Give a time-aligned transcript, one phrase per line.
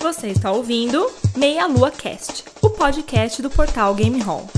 [0.00, 4.48] Você está ouvindo Meia Lua Cast, o podcast do portal Game Home.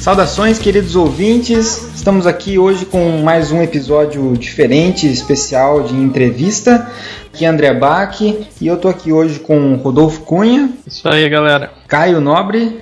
[0.00, 1.89] Saudações, queridos ouvintes.
[2.00, 6.90] Estamos aqui hoje com mais um episódio diferente, especial de entrevista.
[7.26, 11.70] Aqui é André Bach e eu tô aqui hoje com Rodolfo Cunha, Isso aí, galera.
[11.86, 12.80] Caio Nobre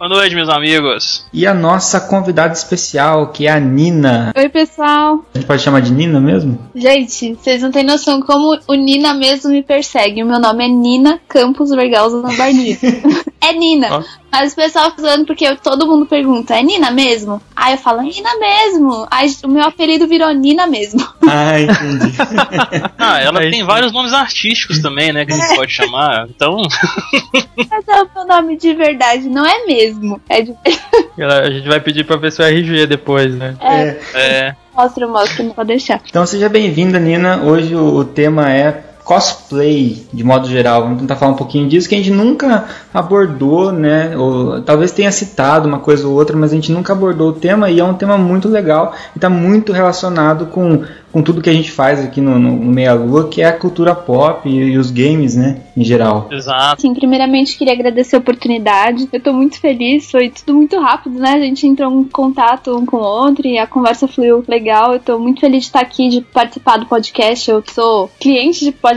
[0.00, 1.26] Boa noite, meus amigos.
[1.30, 4.32] e a nossa convidada especial, que é a Nina.
[4.34, 5.24] Oi, pessoal.
[5.34, 6.58] A gente pode chamar de Nina mesmo?
[6.74, 10.22] Gente, vocês não têm noção como o Nina mesmo me persegue.
[10.22, 12.80] O meu nome é Nina Campos Vergalza Barniz.
[13.42, 13.88] é Nina.
[13.98, 14.02] Ó.
[14.32, 17.42] Mas o pessoal fica zoando porque eu- todo mundo pergunta, é Nina mesmo?
[17.56, 19.06] Aí eu falo, Nina mesmo.
[19.10, 21.00] Aí o meu apelido virou Nina mesmo.
[21.32, 22.12] Ah, entendi.
[22.98, 23.66] Ah, ela Aí tem sim.
[23.66, 25.24] vários nomes artísticos também, né?
[25.24, 26.26] Que a gente pode chamar.
[26.28, 26.56] Então,
[27.70, 30.20] Mas é o meu nome de verdade, não é mesmo.
[30.28, 30.54] É de...
[31.22, 33.56] A gente vai pedir pra ver seu RG depois, né?
[33.60, 34.56] É, é.
[34.74, 36.00] Mostra, mostra, não pode deixar.
[36.08, 37.42] Então seja bem-vinda, Nina.
[37.44, 40.82] Hoje o, o tema é cosplay, de modo geral.
[40.82, 44.16] Vamos tentar falar um pouquinho disso que a gente nunca abordou, né?
[44.16, 47.70] Ou, talvez tenha citado uma coisa ou outra, mas a gente nunca abordou o tema
[47.70, 51.52] e é um tema muito legal e está muito relacionado com, com tudo que a
[51.52, 54.90] gente faz aqui no, no, Meia Lua, que é a cultura pop e, e os
[54.90, 55.60] games, né?
[55.76, 56.28] Em geral.
[56.30, 56.82] Exato.
[56.82, 59.08] Sim, primeiramente queria agradecer a oportunidade.
[59.12, 61.32] Eu tô muito feliz, foi tudo muito rápido, né?
[61.32, 64.92] A gente entrou em contato um com o outro e a conversa fluiu legal.
[64.92, 67.50] Eu tô muito feliz de estar aqui, de participar do podcast.
[67.50, 68.89] Eu sou cliente de podcast,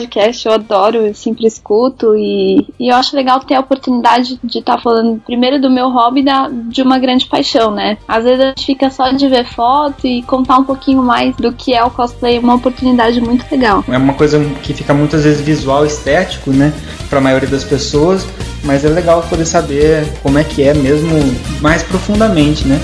[0.46, 4.80] eu adoro, eu sempre escuto e, e eu acho legal ter a oportunidade de estar
[4.80, 7.98] falando primeiro do meu hobby da, de uma grande paixão, né?
[8.08, 11.52] Às vezes a gente fica só de ver foto e contar um pouquinho mais do
[11.52, 13.84] que é o cosplay, uma oportunidade muito legal.
[13.88, 16.74] É uma coisa que fica muitas vezes visual, estético, né?
[17.10, 18.26] Para a maioria das pessoas,
[18.64, 21.18] mas é legal poder saber como é que é mesmo
[21.62, 22.80] mais profundamente, né?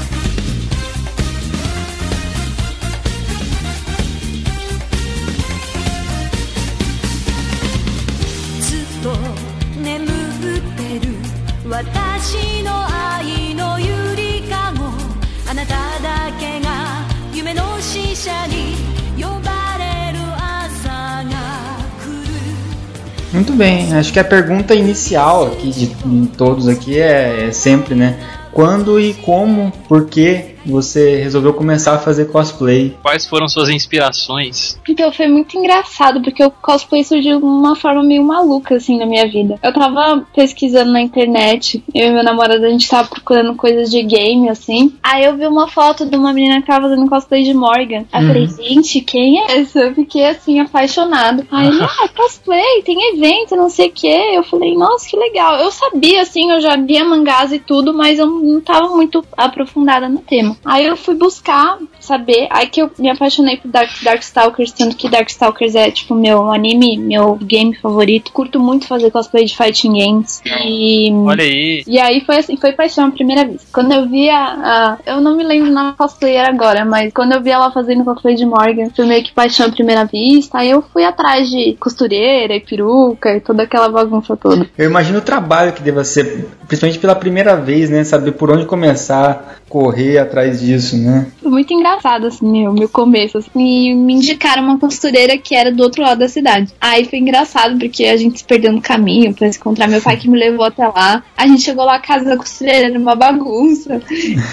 [23.60, 28.18] Bem, acho que a pergunta inicial aqui de de todos aqui é, é sempre, né?
[28.54, 32.96] Quando e como, por que você resolveu começar a fazer cosplay?
[33.02, 34.80] Quais foram suas inspirações?
[34.88, 39.06] Então foi muito engraçado, porque o cosplay surgiu de uma forma meio maluca, assim, na
[39.06, 39.60] minha vida.
[39.62, 44.02] Eu tava pesquisando na internet, eu e meu namorado, a gente tava procurando coisas de
[44.04, 44.94] game, assim.
[45.04, 48.06] Aí eu vi uma foto de uma menina que tava fazendo cosplay de Morgan.
[48.12, 49.80] Aí eu falei, gente, quem é essa?
[49.80, 51.46] Eu fiquei, assim, apaixonado.
[51.52, 54.32] Aí ele, ah, cosplay, tem evento, não sei o quê.
[54.34, 55.56] Eu falei, nossa, que legal.
[55.56, 60.08] Eu sabia, assim, eu já via mangás e tudo, mas eu não tava muito aprofundada
[60.10, 60.49] no tema.
[60.66, 65.10] Aí eu fui buscar saber, aí que eu me apaixonei por Dark, Darkstalkers, tanto que
[65.10, 68.32] Darkstalkers é tipo meu anime, meu game favorito.
[68.32, 70.42] Curto muito fazer cosplay de fighting games.
[70.66, 71.84] E Olha aí.
[71.88, 73.66] e aí foi assim, foi paixão à primeira vez.
[73.72, 77.42] Quando eu vi a, a- eu não me lembro na cosplayer agora, mas quando eu
[77.42, 80.58] vi ela fazendo cosplay de Morgan, foi meio que paixão à primeira vista.
[80.60, 84.68] Aí eu fui atrás de costureira e peruca e toda aquela bagunça toda.
[84.78, 88.04] Eu imagino o trabalho que deva ser, principalmente pela primeira vez, né?
[88.04, 91.28] Saber por onde começar, correr atrás disso, né?
[91.44, 93.38] Muito engraçado, assim, meu, meu começo.
[93.38, 96.74] Assim, e me indicaram uma costureira que era do outro lado da cidade.
[96.82, 99.88] Aí foi engraçado, porque a gente se perdeu no caminho pra encontrar.
[99.88, 101.24] Meu pai que me levou até lá.
[101.38, 104.02] A gente chegou lá, a casa da costureira era uma bagunça.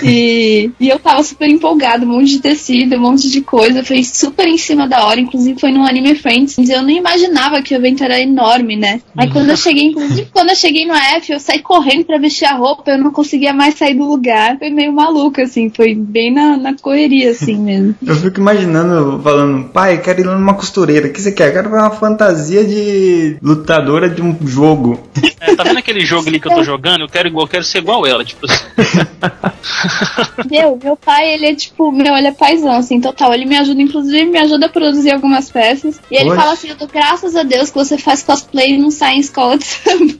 [0.02, 3.82] E, e eu tava super empolgada, um monte de tecido, um monte de coisa.
[3.82, 5.20] Foi super em cima da hora.
[5.20, 6.56] Inclusive foi no Anime Friends.
[6.68, 9.00] Eu nem imaginava que o evento era enorme, né?
[9.16, 12.46] Aí quando eu cheguei, inclusive quando eu cheguei no F, eu saí correndo pra vestir
[12.46, 12.90] a roupa.
[12.90, 14.58] Eu não conseguia mais sair do lugar.
[14.58, 15.70] Foi meio maluco, assim.
[15.70, 17.94] Foi bem na, na correria, assim mesmo.
[18.04, 21.08] Eu fico imaginando, falando, pai, quero ir lá numa costureira.
[21.08, 21.48] O que você quer?
[21.48, 25.00] Eu quero ver uma fantasia de lutadora de um jogo.
[25.38, 27.02] É, tá vendo aquele jogo ali que eu tô jogando?
[27.02, 28.64] Eu quero igual, eu quero ser igual ela, tipo assim.
[30.50, 33.34] Meu, meu pai, ele é tipo, meu, ele é paizão, assim, total.
[33.34, 36.00] Ele me ajuda, inclusive, me ajuda a produzir algumas peças.
[36.10, 36.38] E ele Oxe.
[36.40, 39.20] fala assim: eu tô graças a Deus que você faz cosplay e não sai em
[39.20, 40.14] escola de samba.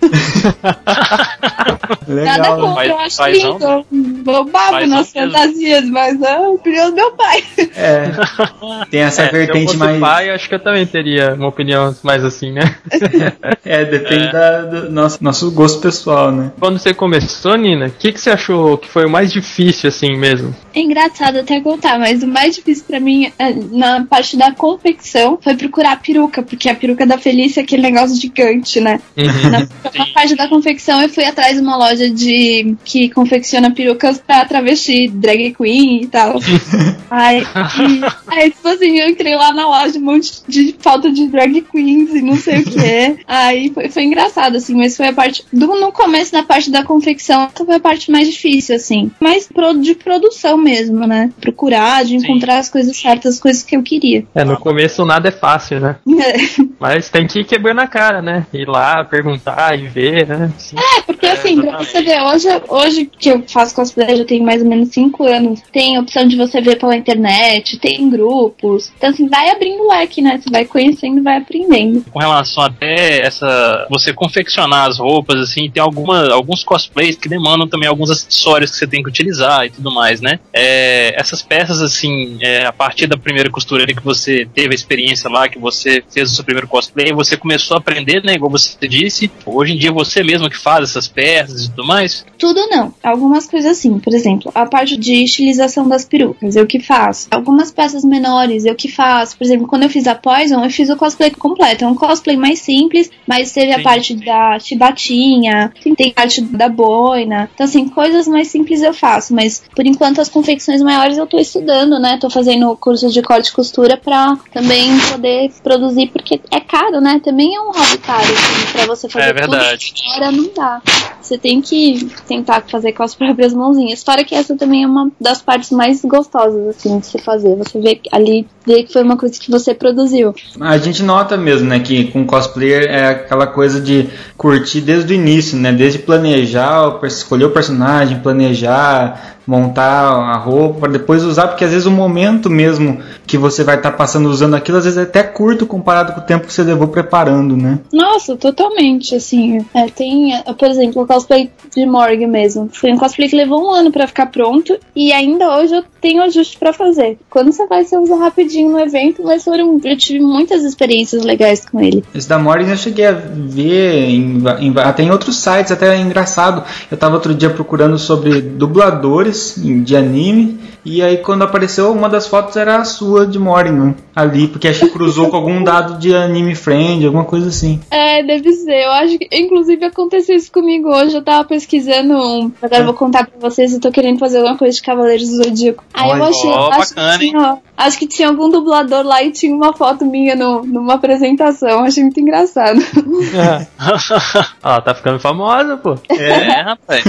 [2.07, 2.13] Nada
[2.43, 2.57] Legal.
[2.61, 3.85] contra, Pai- eu acho paizão.
[3.93, 4.31] lindo.
[4.31, 5.33] Eu babo Paizão nas mesmo.
[5.33, 7.45] fantasias, mas é a opinião do meu pai.
[7.77, 8.05] É.
[8.91, 9.99] Tem essa É, se eu vertente fosse mais.
[10.01, 12.77] pai, acho que eu também teria uma opinião mais assim, né?
[13.65, 16.53] É, depende da- do nosso, nosso gosto pessoal, né?
[16.61, 20.17] Quando você começou, Nina, o que, que você achou que foi o mais difícil, assim
[20.17, 20.55] mesmo?
[20.73, 25.37] É engraçado até contar, mas o mais difícil pra mim, é, na parte da confecção,
[25.43, 29.01] foi procurar a peruca, porque a peruca da Felícia é aquele negócio gigante, né?
[29.17, 29.51] Uhum.
[29.51, 34.19] Na, na parte da confecção, eu fui atrás de uma loja de que confecciona perucas
[34.25, 36.35] pra travesti, drag queen e tal.
[37.11, 41.27] aí, e- aí, tipo assim, eu entrei lá na loja, um monte de foto de
[41.29, 43.17] drag queens e não sei o que.
[43.27, 45.45] Aí foi, foi engraçado, assim, mas foi a parte.
[45.53, 49.11] Do, no começo da parte da confecção, essa foi a parte mais difícil, assim.
[49.21, 51.31] Mais pro, de produção mesmo, né?
[51.41, 54.25] Procurar, de encontrar as coisas certas, as coisas que eu queria.
[54.35, 55.97] É, no começo nada é fácil, né?
[56.81, 58.47] Mas tem que ir quebrando a cara, né?
[58.53, 60.51] Ir lá, perguntar e ver, né?
[60.59, 60.77] Sim.
[60.79, 64.56] É, porque assim, pra você ver, hoje, hoje que eu faço cosplay, já tenho mais
[64.63, 68.93] ou menos 5 anos, tem opção de você ver pela internet, tem grupos.
[68.97, 70.41] Então, assim, vai abrindo o leque, né?
[70.41, 72.05] Você vai conhecendo, vai aprendendo.
[72.11, 73.87] Com relação até essa.
[73.91, 78.77] Você confeccionar as roupas, assim, tem alguma, alguns cosplays que demandam também alguns acessórios que
[78.77, 80.39] você tem que utilizar e tudo mais, né?
[80.53, 85.31] É, essas peças, assim, é, a partir da primeira costureira que você teve a experiência
[85.31, 88.35] lá, que você fez o seu primeiro cosplay, você começou a aprender, né?
[88.35, 89.31] Igual você disse.
[89.45, 92.25] Hoje em dia você mesmo que faz essas peças e tudo mais.
[92.39, 92.95] Tudo não.
[93.03, 97.29] Algumas coisas assim, por exemplo, a parte de estilização das perucas, eu que faço.
[97.31, 99.37] Algumas peças menores, eu que faço.
[99.37, 101.85] Por exemplo, quando eu fiz a Poison, eu fiz o cosplay completo.
[101.85, 103.83] É um cosplay mais simples, mas teve a Sim.
[103.83, 107.51] parte da chibatinha, tem parte da boina.
[107.55, 111.39] Então, assim, coisas mais simples eu faço, mas por enquanto as confecções maiores eu tô
[111.39, 112.19] estudando, né?
[112.21, 117.21] Tô fazendo curso de corte e costura pra também poder produzir, porque é caro, né?
[117.23, 119.93] Também é um hobby caro, assim, pra você fazer É verdade.
[119.95, 120.83] tudo fora não dá.
[121.21, 124.03] Você tem que tentar fazer com as próprias mãozinhas.
[124.03, 127.57] Fora que essa também é uma das partes mais gostosas, assim, de se fazer.
[127.57, 130.35] Você vê ali, vê que foi uma coisa que você produziu.
[130.61, 135.17] A gente nota mesmo, né, que com cosplayer é aquela coisa de curtir desde o
[135.17, 141.65] início, né, desde planejar, escolher o personagem, planejar, montar a roupa para depois usar, porque
[141.65, 145.03] às vezes o momento mesmo que você vai estar passando usando aquilo, às vezes é
[145.03, 147.81] até curto comparado com o tempo que você levou preparando, né?
[147.93, 149.65] Nossa, totalmente, assim.
[149.75, 152.69] É, tem, é, por exemplo, o cosplay de Morgue mesmo.
[152.73, 156.23] Foi um cosplay que levou um ano pra ficar pronto e ainda hoje eu tenho
[156.23, 157.19] ajuste pra fazer.
[157.29, 161.67] Quando você vai, você usa rapidinho no evento, mas foram, eu tive muitas experiências legais
[161.67, 162.05] com ele.
[162.15, 166.01] Esse da Morgan eu cheguei a ver em, em até em outros sites, até é
[166.01, 166.63] engraçado.
[166.91, 172.29] Eu tava outro dia procurando sobre dubladores de anime, e aí quando apareceu uma das
[172.29, 176.15] fotos era a sua de Morgan ali, porque acho que cruzou com algum dado de
[176.15, 177.79] anime friend, alguma coisa assim.
[177.91, 178.85] É, deve ser.
[178.85, 181.15] Eu acho que, inclusive, aconteceu isso comigo hoje.
[181.15, 182.51] Eu tava pesquisando um.
[182.63, 183.75] Agora eu vou contar pra vocês.
[183.75, 185.85] Eu tô querendo fazer alguma coisa de Cavaleiros do Zodíaco.
[185.93, 186.25] Aí eu Olha.
[186.31, 186.51] achei.
[186.51, 190.07] Ó, acho, bacana, que tinha, acho que tinha algum dublador lá e tinha uma foto
[190.07, 191.85] minha no, numa apresentação.
[191.85, 192.81] Achei muito engraçado.
[194.65, 195.95] Ó, tá ficando famosa, pô.
[196.09, 197.05] É, rapaz.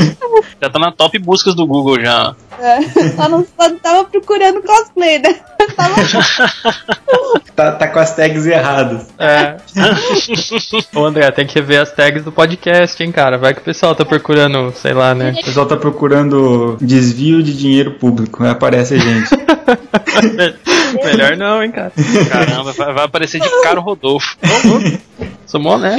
[0.62, 2.36] Já tá na top buscas do Google já.
[2.60, 2.82] É,
[3.12, 5.40] só não só tava procurando cosplay, né?
[7.56, 9.08] Tá, tá com as tags erradas.
[9.18, 9.58] É.
[10.96, 13.38] Ô, André, tem que rever as tags do podcast, hein, cara.
[13.38, 15.32] Vai que o pessoal tá procurando, sei lá, né?
[15.32, 19.30] O pessoal tá procurando desvio de dinheiro público, aí aparece a gente.
[21.04, 21.92] Melhor não, hein, cara.
[22.30, 24.38] Caramba, vai, vai aparecer de caro Rodolfo.
[25.48, 25.96] Sou mó, né?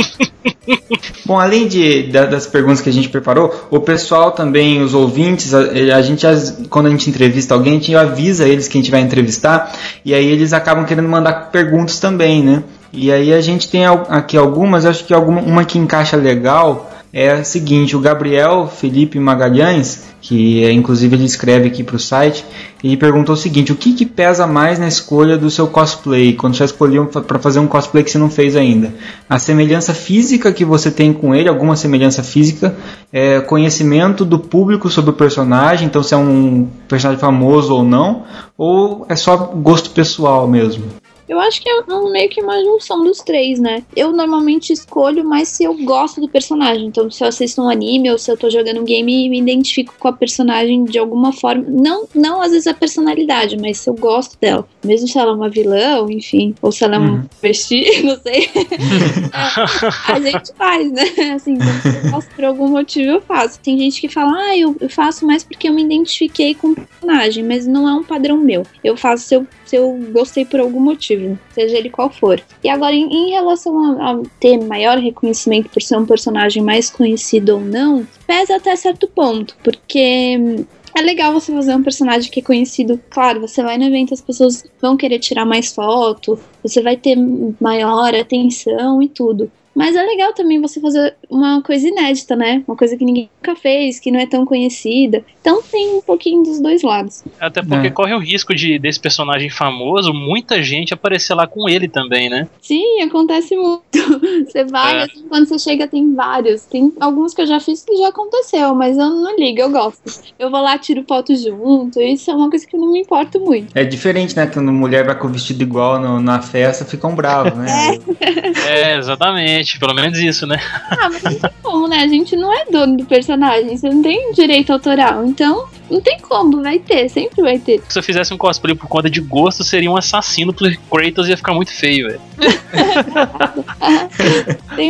[1.25, 5.55] Bom, além de, da- das perguntas que a gente preparou, o pessoal também, os ouvintes,
[5.55, 5.61] a,
[5.97, 6.27] a gente,
[6.69, 9.73] quando a gente entrevista alguém, a gente avisa eles que a gente vai entrevistar,
[10.05, 12.63] e aí eles acabam querendo mandar perguntas também, né?
[12.93, 17.31] E aí a gente tem aqui algumas, acho que alguma, uma que encaixa legal é
[17.31, 22.45] a seguinte, o Gabriel Felipe Magalhães, que é, inclusive ele escreve aqui para o site,
[22.85, 26.55] ele perguntou o seguinte, o que, que pesa mais na escolha do seu cosplay, quando
[26.55, 28.93] você escolheu para fazer um cosplay que você não fez ainda?
[29.29, 32.77] A semelhança física que você tem com ele, alguma semelhança física,
[33.13, 38.25] é, conhecimento do público sobre o personagem, então se é um personagem famoso ou não,
[38.57, 40.85] ou é só gosto pessoal mesmo?
[41.29, 43.83] Eu acho que é um- meio que uma junção dos três, né?
[43.95, 46.87] Eu normalmente escolho mais se eu gosto do personagem.
[46.87, 49.39] Então, se eu assisto um anime ou se eu tô jogando um game e me
[49.39, 51.65] identifico com a personagem de alguma forma.
[51.69, 54.67] Não, não às vezes a personalidade, mas se eu gosto dela.
[54.85, 56.55] Mesmo se ela é uma vilã, ou enfim.
[56.63, 57.25] Ou se ela é um Uhum.
[57.43, 58.49] vestir, não sei.
[58.55, 61.33] É, a gente faz, né?
[61.35, 63.61] Assim, se eu gosto por algum motivo, eu faço.
[63.61, 66.75] Tem gente que fala, ah, eu, eu faço mais porque eu me identifiquei com o
[66.75, 68.63] personagem, mas não é um padrão meu.
[68.83, 71.18] Eu faço se eu, se eu gostei por algum motivo,
[71.53, 72.41] seja ele qual for.
[72.63, 76.91] E agora, em, em relação a, a ter maior reconhecimento por ser um personagem mais
[76.91, 80.65] conhecido ou não, pesa até certo ponto, porque hum,
[80.97, 83.01] é legal você fazer um personagem que é conhecido.
[83.11, 87.17] Claro, você vai no evento, as pessoas vão querer tirar mais foto, você vai ter
[87.61, 89.51] maior atenção e tudo.
[89.79, 92.63] Mas é legal também você fazer uma coisa inédita, né?
[92.67, 95.25] Uma coisa que ninguém nunca fez, que não é tão conhecida.
[95.41, 97.23] Então tem um pouquinho dos dois lados.
[97.41, 97.91] Até porque É.
[97.91, 102.49] corre o risco de desse personagem famoso, muita gente aparecer lá com ele também, né?
[102.61, 103.83] Sim, acontece muito.
[104.47, 105.03] Você vai, É.
[105.05, 106.63] assim, quando você chega, tem vários.
[106.65, 110.03] Tem alguns que eu já fiz que já aconteceu, mas eu não ligo, eu gosto.
[110.39, 112.01] Eu vou lá, tiro foto junto.
[112.01, 113.77] Isso é uma coisa que eu não me importo muito.
[113.77, 114.47] É diferente, né?
[114.47, 117.69] Quando mulher vai com vestido igual no- na festa, ficam bravos, né?
[118.69, 119.68] É, exatamente.
[119.77, 120.59] Pelo menos isso, né?
[120.91, 121.99] Ah, mas não tem como, né?
[121.99, 125.25] A gente não é dono do personagem, você não tem direito autoral.
[125.25, 127.81] Então, não tem como, vai ter, sempre vai ter.
[127.89, 131.37] Se eu fizesse um cosplay por conta de gosto, seria um assassino pro Kratos ia
[131.37, 132.21] ficar muito feio, velho.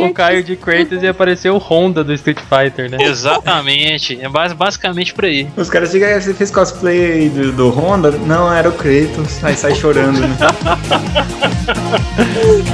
[0.09, 2.97] O Caio de Kratos ia aparecer o Honda do Street Fighter, né?
[3.01, 4.19] Exatamente.
[4.21, 5.47] É bas- basicamente por aí.
[5.55, 8.11] Os caras chegam aí, você fez cosplay do, do Honda?
[8.11, 9.43] Não, era o Kratos.
[9.43, 10.29] Aí sai chorando, né?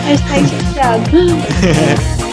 [0.06, 1.10] Hashtag chateado.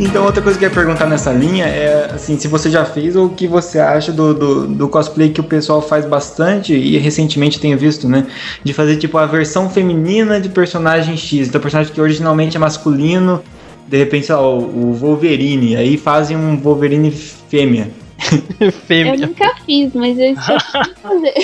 [0.00, 3.14] Então, outra coisa que eu ia perguntar nessa linha é assim, se você já fez
[3.14, 6.96] ou o que você acha do, do, do cosplay que o pessoal faz bastante e
[6.96, 8.26] recentemente tenho visto, né?
[8.64, 11.48] De fazer tipo a versão feminina de personagem X.
[11.48, 13.42] Então, personagem que originalmente é masculino,
[13.86, 15.76] de repente, lá, o, Wolverine.
[15.76, 17.90] Aí fazem um Wolverine fêmea.
[18.58, 19.16] Eu Fêmea.
[19.26, 20.58] nunca fiz, mas eu estou
[21.02, 21.34] fazer.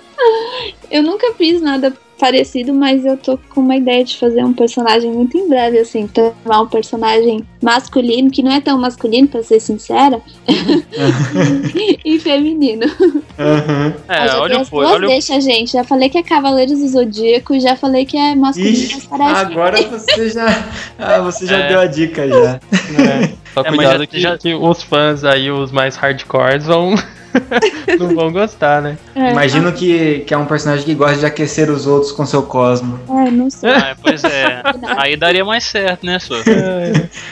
[0.90, 5.10] eu nunca fiz nada parecido, mas eu tô com uma ideia de fazer um personagem
[5.12, 9.60] muito em breve, assim, transformar um personagem masculino, que não é tão masculino, pra ser
[9.60, 10.20] sincera,
[12.04, 12.86] e feminino.
[13.38, 13.94] Aham.
[14.08, 15.72] É, olha o duas olha o deixa, gente.
[15.72, 19.40] Já falei que é Cavaleiros do Zodíaco, já falei que é masculino, Ixi, mas parece
[19.40, 20.64] agora você já,
[20.98, 21.68] ah, você já É.
[21.68, 22.60] deu a dica já.
[22.60, 23.32] É.
[23.52, 26.94] Só É, cuidado já- que, já- que os fãs aí, os mais hardcores, vão.
[27.98, 28.98] não vão gostar, né?
[29.14, 32.42] É, Imagino que, que é um personagem que gosta de aquecer os outros com seu
[32.42, 32.98] cosmo.
[33.08, 33.70] É, não sei.
[33.70, 34.62] Ah, pois é.
[34.96, 36.34] Aí daria mais certo, né, Sô?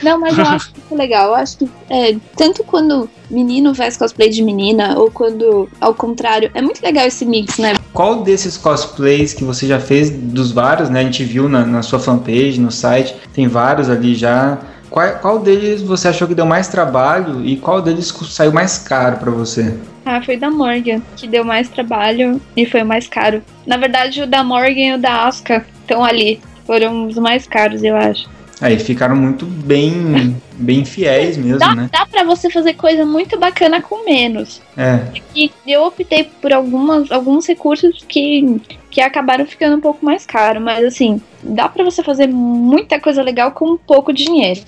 [0.03, 1.29] Não, mas eu acho muito legal.
[1.29, 6.51] Eu acho que é, tanto quando menino faz cosplay de menina, ou quando ao contrário,
[6.55, 7.75] é muito legal esse mix, né?
[7.93, 11.01] Qual desses cosplays que você já fez, dos vários, né?
[11.01, 14.59] A gente viu na, na sua fanpage, no site, tem vários ali já.
[14.93, 19.17] Qual, qual deles você achou que deu mais trabalho e qual deles saiu mais caro
[19.17, 19.75] pra você?
[20.05, 23.43] Ah, foi da Morgan, que deu mais trabalho e foi o mais caro.
[23.67, 26.41] Na verdade, o da Morgan e o da Asuka estão ali.
[26.67, 28.29] Foram os mais caros, eu acho.
[28.63, 31.91] Aí ficaram muito bem, bem fiéis mesmo, Dá, né?
[31.93, 34.63] dá pra você fazer coisa muito bacana com menos.
[34.77, 35.01] É.
[35.35, 40.63] E eu optei por algumas, alguns recursos que, que acabaram ficando um pouco mais caros,
[40.63, 44.61] mas assim, dá pra você fazer muita coisa legal com pouco dinheiro,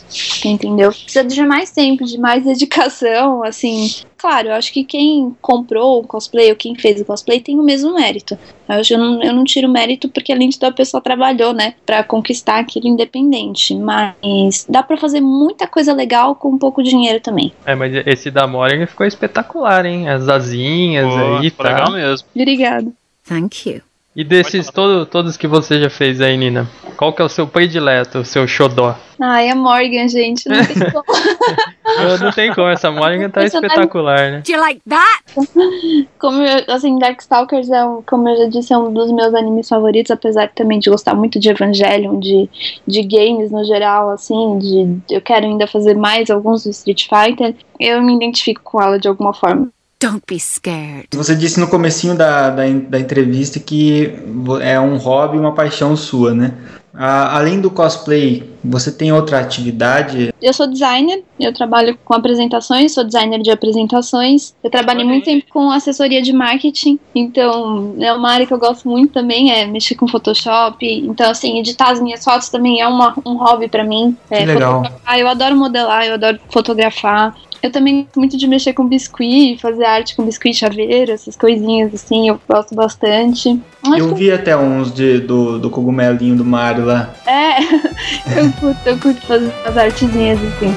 [0.45, 0.91] entendeu?
[0.91, 3.91] Precisa de mais tempo, de mais dedicação, assim.
[4.25, 7.62] Claro, eu acho que quem comprou o cosplay ou quem fez o cosplay tem o
[7.62, 8.38] mesmo mérito.
[8.66, 11.02] Eu, acho que eu, não, eu não tiro mérito porque além de tudo a pessoa
[11.02, 13.75] trabalhou, né, Pra conquistar aquilo independente.
[13.75, 17.52] Mas dá pra fazer muita coisa legal com pouco dinheiro também.
[17.66, 20.09] É, mas esse da Morgan ficou espetacular, hein?
[20.09, 21.93] As asinhas Pô, aí, ficou legal tá?
[21.93, 22.26] mesmo.
[22.35, 22.90] Obrigada.
[23.28, 23.83] Thank you.
[24.16, 27.49] E desses todo, todos que você já fez aí, Nina, qual que é o seu
[27.49, 28.94] predileto, o seu xodó?
[29.21, 31.04] Ai, a Morgan, gente, não tem como.
[32.00, 34.42] Eu não tem como, essa Morgan tá espetacular, né?
[34.44, 36.09] Do you like that?
[36.18, 39.68] Como eu, assim, Darkstalkers é um, como eu já disse, é um dos meus animes
[39.68, 42.49] favoritos, apesar também de gostar muito de Evangelion, de,
[42.87, 47.54] de games no geral, assim, de eu quero ainda fazer mais alguns do Street Fighter,
[47.78, 49.71] eu me identifico com ela de alguma forma.
[50.04, 51.06] Don't be scared.
[51.14, 54.12] Você disse no comecinho da, da, da entrevista que
[54.61, 56.52] é um hobby, uma paixão sua, né?
[56.96, 60.32] A- além do cosplay, você tem outra atividade?
[60.40, 64.54] Eu sou designer, eu trabalho com apresentações, sou designer de apresentações.
[64.62, 68.88] Eu trabalhei muito tempo com assessoria de marketing, então é uma área que eu gosto
[68.88, 70.87] muito também, é mexer com Photoshop.
[70.87, 74.16] Então, assim, editar as minhas fotos também é uma, um hobby pra mim.
[74.30, 74.84] É, Que legal.
[75.18, 77.34] eu adoro modelar, eu adoro fotografar.
[77.64, 81.94] Eu também gosto muito de mexer com biscuit, fazer arte com biscuit chaveiro, essas coisinhas
[81.94, 83.59] assim, eu gosto bastante.
[83.83, 87.14] Acho Eu vi até uns de, do, do cogumelinho do Mario lá.
[87.26, 87.62] é,
[88.38, 90.75] eu curto, eu curto fazer as artezinhas assim.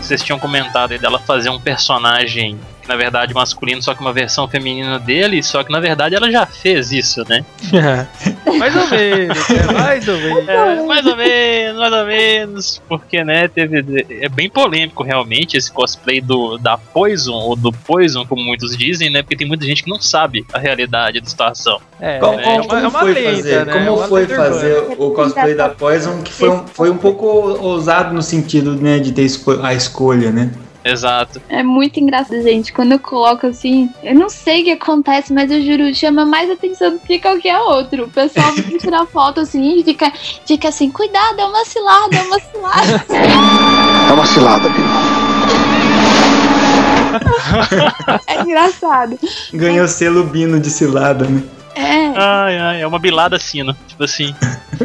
[0.00, 4.12] Vocês tinham comentado aí dela fazer um personagem, que na verdade masculino, só que uma
[4.12, 7.44] versão feminina dele, só que na verdade ela já fez isso, né?
[8.58, 10.48] Mais ou menos, é mais ou menos.
[10.48, 15.72] É, mais ou menos, mais ou menos, porque, né, teve, é bem polêmico realmente esse
[15.72, 19.82] cosplay do, da Poison, ou do Poison, como muitos dizem, né, porque tem muita gente
[19.82, 21.80] que não sabe a realidade da situação.
[22.00, 23.72] É, Como, é como- uma, como é uma foi lenda, fazer, né?
[23.72, 27.26] como É uma foi fazer o cosplay da Poison, que foi um, foi um pouco
[27.26, 30.50] ousado no sentido né, de ter esco- a escolha, né?
[30.84, 31.40] Exato.
[31.48, 32.72] É muito engraçado, gente.
[32.72, 36.50] Quando eu coloco assim, eu não sei o que acontece, mas eu juro, chama mais
[36.50, 38.04] atenção do que qualquer outro.
[38.04, 40.12] O pessoal vem tirar foto assim e fica,
[40.46, 43.04] fica assim, cuidado, é uma cilada, é uma cilada.
[44.08, 44.84] É uma cilada, Bill.
[48.26, 49.18] É engraçado.
[49.52, 51.42] Ganhou selo Bino de cilada, né?
[51.76, 53.74] É, Ai, ai, é uma bilada sino.
[53.86, 54.34] Tipo assim.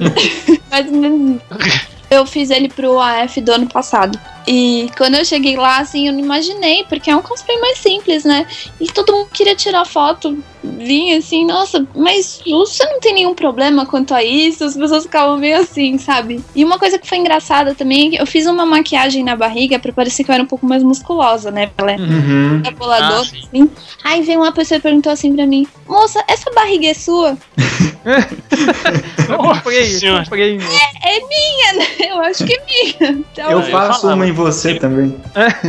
[0.70, 1.99] mais ou menos isso.
[2.10, 4.20] Eu fiz ele pro AF do ano passado.
[4.48, 8.24] E quando eu cheguei lá, assim, eu não imaginei, porque é um cosplay mais simples,
[8.24, 8.48] né?
[8.82, 10.38] E todo mundo queria tirar foto.
[10.64, 14.64] Vinha assim, nossa, mas você não tem nenhum problema quanto a isso?
[14.64, 16.44] As pessoas ficavam meio assim, sabe?
[16.56, 20.24] E uma coisa que foi engraçada também, eu fiz uma maquiagem na barriga pra parecer
[20.24, 21.70] que eu era um pouco mais musculosa, né?
[21.78, 22.64] Ela é Uhum.
[22.78, 23.38] boladora, Ah, sim.
[23.54, 23.70] assim.
[24.04, 27.38] Aí veio uma pessoa e perguntou assim pra mim: Moça, essa barriga é sua?
[29.30, 30.24] Eu comprei, senhora.
[30.24, 30.58] comprei.
[30.58, 31.86] É minha, né?
[32.12, 33.12] Eu acho que é minha.
[33.12, 34.16] Então, Eu eu faço falava.
[34.16, 35.16] uma em você também.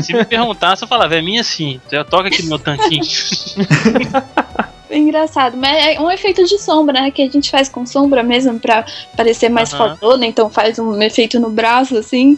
[0.02, 1.80] Se me perguntasse, eu falava, é minha sim.
[1.90, 3.02] Já toca aqui no meu tanquinho.
[4.90, 7.10] É engraçado, mas é um efeito de sombra, né?
[7.12, 8.84] Que a gente faz com sombra mesmo pra
[9.16, 9.90] parecer mais Aham.
[9.90, 12.36] fortuna, então faz um efeito no braço, assim.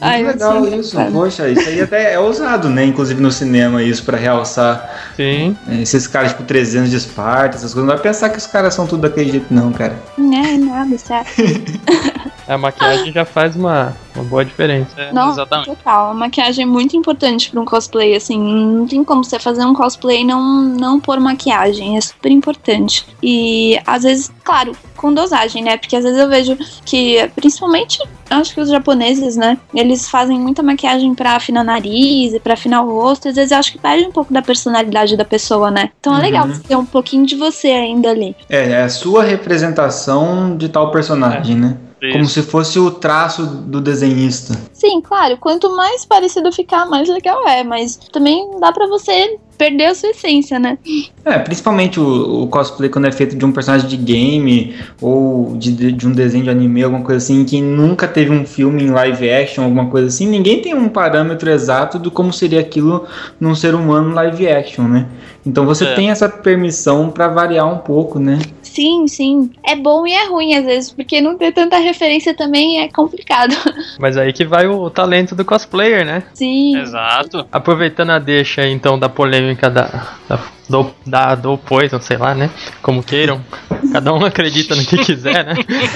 [0.00, 0.96] Ai, Muito legal assim, isso.
[1.12, 2.84] Poxa, isso aí até é ousado, né?
[2.84, 5.56] Inclusive no cinema, isso pra realçar Sim.
[5.66, 7.88] é, esses caras, tipo, 300 de Esparta, essas coisas.
[7.88, 9.98] Não vai pensar que os caras são tudo daquele jeito, não, cara.
[10.18, 11.26] Não é nada, sério.
[12.46, 14.90] A maquiagem já faz uma, uma boa diferença.
[14.96, 15.66] É, Não, exatamente.
[15.66, 16.10] total.
[16.10, 18.38] A maquiagem é muito importante pra um cosplay, assim.
[18.38, 21.96] Não tem como você fazer um cosplay e não, não pôr maquiagem.
[21.96, 23.06] É super importante.
[23.22, 25.76] E às vezes, claro, com dosagem, né?
[25.76, 27.98] Porque às vezes eu vejo que, principalmente,
[28.30, 29.58] acho que os japoneses, né?
[29.74, 33.28] Eles fazem muita maquiagem pra afinar o nariz e pra afinar o rosto.
[33.28, 35.90] Às vezes eu acho que perde um pouco da personalidade da pessoa, né?
[36.00, 36.54] Então é legal Uhum.
[36.54, 38.34] você ter um pouquinho de você ainda ali.
[38.48, 41.76] É, é a sua representação de tal personagem, né?
[42.12, 42.34] Como Isso.
[42.34, 44.58] se fosse o traço do desenhista.
[44.72, 47.62] Sim, claro, quanto mais parecido ficar, mais legal é.
[47.64, 50.78] Mas também dá pra você perder a sua essência, né?
[51.24, 55.92] É, principalmente o, o cosplay quando é feito de um personagem de game ou de,
[55.92, 59.30] de, um desenho de anime, alguma coisa assim, que nunca teve um filme em live
[59.30, 63.06] action, alguma coisa assim, ninguém tem um parâmetro exato do como seria aquilo
[63.38, 65.06] num ser humano live action, né?
[65.46, 65.94] Então você É.
[65.94, 68.38] tem essa permissão pra variar um pouco, né?
[68.74, 69.52] Sim, sim.
[69.62, 73.54] É bom e é ruim às vezes, porque não ter tanta referência também é complicado.
[74.00, 76.24] Mas aí que vai o talento do cosplayer, né?
[76.34, 76.76] Sim.
[76.80, 77.46] Exato.
[77.52, 79.86] Aproveitando a deixa então da polêmica da,
[80.28, 82.50] da, do, da, do Poison, sei lá, né?
[82.82, 83.40] Como queiram.
[83.92, 85.54] Cada um acredita no que quiser, né?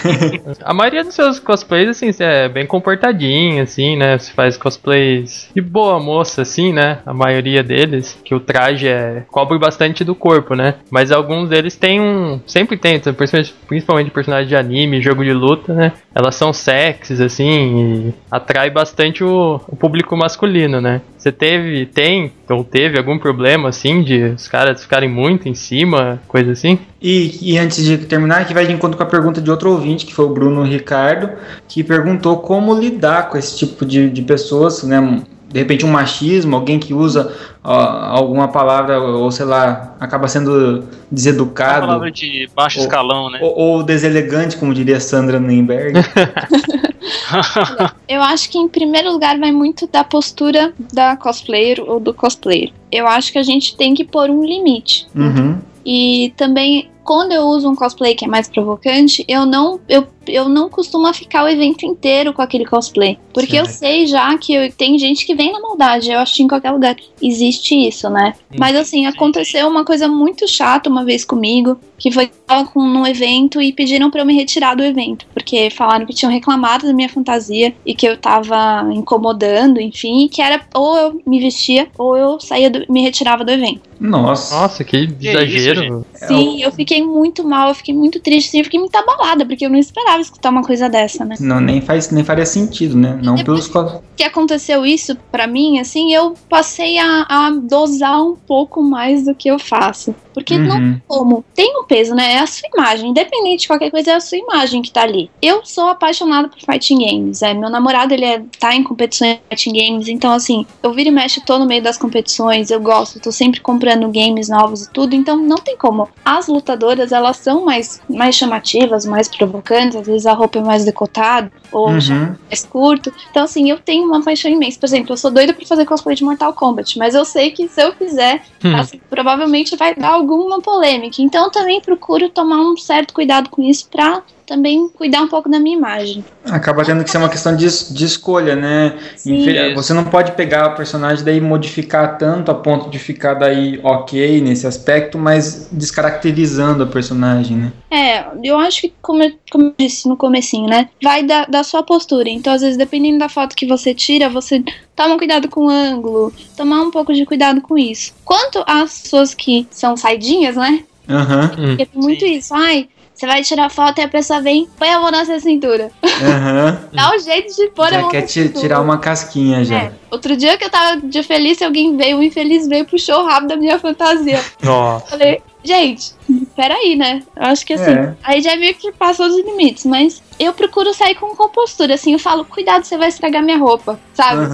[0.64, 4.18] a maioria dos seus cosplays, assim, é bem comportadinho, assim, né?
[4.18, 6.98] Você faz cosplays de boa moça, assim, né?
[7.06, 10.74] A maioria deles, que o traje é cobre bastante do corpo, né?
[10.90, 12.40] Mas alguns deles têm um.
[12.46, 15.92] Sempre tem, principalmente- principalmente personagens de anime, jogo de luta, né?
[16.14, 21.00] Elas são sexys, assim, e atrai bastante o, o público masculino, né?
[21.18, 26.20] Você teve, tem, ou teve algum problema, assim, de os caras ficarem muito em cima,
[26.28, 26.78] coisa assim?
[27.02, 30.06] E, e antes de terminar, que vai de encontro com a pergunta de outro ouvinte,
[30.06, 31.32] que foi o Bruno Ricardo,
[31.66, 35.22] que perguntou como lidar com esse tipo de, de pessoas, né?
[35.48, 37.34] De repente um machismo, alguém que usa
[37.64, 43.30] ó, alguma palavra, ou sei lá, acaba sendo Uma deseducado, palavra de baixo Ou- escalão,
[43.30, 43.38] né?
[43.40, 45.94] ou, ou deselegante, como diria Sandra Nemberg.
[48.08, 52.70] Eu acho que em primeiro lugar vai muito da postura da cosplayer ou do cosplayer.
[52.90, 55.06] Eu acho que a gente tem que pôr um limite.
[55.14, 55.58] Uhum.
[55.84, 60.46] E também, quando eu uso um cosplay que é mais provocante, eu não, eu, eu
[60.48, 63.18] não costumo ficar o evento inteiro com aquele cosplay.
[63.32, 66.10] Porque eu sei já que eu- tem gente que vem na maldade.
[66.10, 68.34] Eu acho que em qualquer lugar existe isso, né?
[68.58, 72.68] Mas assim, aconteceu uma coisa muito chata uma vez comigo, que foi que eu tava
[72.68, 76.30] com, num evento e pediram pra eu me retirar do evento, porque falaram que tinham
[76.30, 81.22] reclamado da minha fantasia e que eu tava incomodando, enfim, e que era ou eu
[81.26, 83.82] me vestia ou eu saía do- me retirava do evento.
[84.00, 84.54] Nossa.
[84.54, 86.04] Nossa, que exagero.
[86.14, 89.64] Sim, eu fiquei muito mal, eu fiquei muito triste, assim, eu fiquei muito abalada, porque
[89.64, 91.36] eu não esperava escutar uma coisa dessa, né?
[91.40, 93.18] Não, nem, faz, nem faria sentido, né?
[93.22, 93.68] Não pelos
[94.16, 99.34] que aconteceu isso pra mim, assim, eu passei a, a dosar um pouco mais do
[99.34, 100.14] que eu faço.
[100.34, 101.00] Porque não Uhum.
[101.08, 101.44] como.
[101.52, 102.34] Tem um peso, né?
[102.34, 103.10] É a sua imagem.
[103.10, 105.28] Independente de qualquer coisa, é a sua imagem que tá ali.
[105.42, 107.42] eu sou apaixonada por fighting games.
[107.42, 111.08] É, meu namorado, ele é, tá em competições de fighting games, então assim, eu viro
[111.08, 114.90] e mexo, tô no meio das competições, eu gosto, tô sempre comprando games novos e
[114.90, 116.08] tudo, então não tem como.
[116.24, 120.84] As lutadoras, elas são mais, mais chamativas, mais provocantes, às vezes a roupa é mais
[120.84, 121.96] decotada, ou Uhum.
[121.96, 123.12] é mais curto.
[123.30, 124.78] Então assim, eu tenho uma paixão imensa.
[124.78, 127.68] Por exemplo, eu sou doida pra fazer cosplay de Mortal Kombat, mas eu sei que
[127.68, 128.76] se eu fizer, Hum.
[128.76, 131.20] assim, provavelmente vai dar alguma polêmica.
[131.22, 135.48] Então eu também procuro tomar um certo cuidado com isso pra também cuidar um pouco
[135.48, 136.24] da minha imagem.
[136.46, 138.94] Acaba tendo que ser uma questão de, de escolha, né?
[139.14, 139.74] Sim.
[139.74, 143.78] Você não pode pegar o personagem daí e modificar tanto a ponto de ficar daí
[143.82, 147.72] ok nesse aspecto, mas descaracterizando a personagem, né?
[147.90, 150.88] É, eu acho que, como eu, como eu disse no comecinho, né?
[151.02, 152.30] Vai da, da sua postura.
[152.30, 154.64] Então, às vezes, dependendo da foto que você tira, você
[154.96, 158.14] toma cuidado com o ângulo, tomar um pouco de cuidado com isso.
[158.24, 160.84] Quanto às pessoas que são saidinhas, né?
[161.08, 161.66] Aham, Hum.
[161.68, 162.54] Porque tem muito isso.
[162.54, 165.90] Ai, você vai tirar foto e a pessoa vem, põe a mão na sua cintura.
[166.22, 166.78] aham.
[166.94, 168.60] Dá um jeito de pôr a Já mão quer na cintura.
[168.60, 169.76] tirar uma casquinha já.
[169.76, 169.92] É.
[170.08, 173.48] Outro dia que eu tava de feliz, alguém veio, um infeliz veio, puxou o rabo
[173.48, 174.40] da minha fantasia.
[174.62, 175.06] Nossa.
[175.08, 176.12] Falei, gente,
[176.56, 177.22] peraí, né?
[177.36, 178.14] Eu acho que assim, É.
[178.22, 182.18] aí já meio que passou dos limites, mas eu procuro sair com compostura, assim, eu
[182.18, 184.46] falo, cuidado, você vai estragar minha roupa, sabe?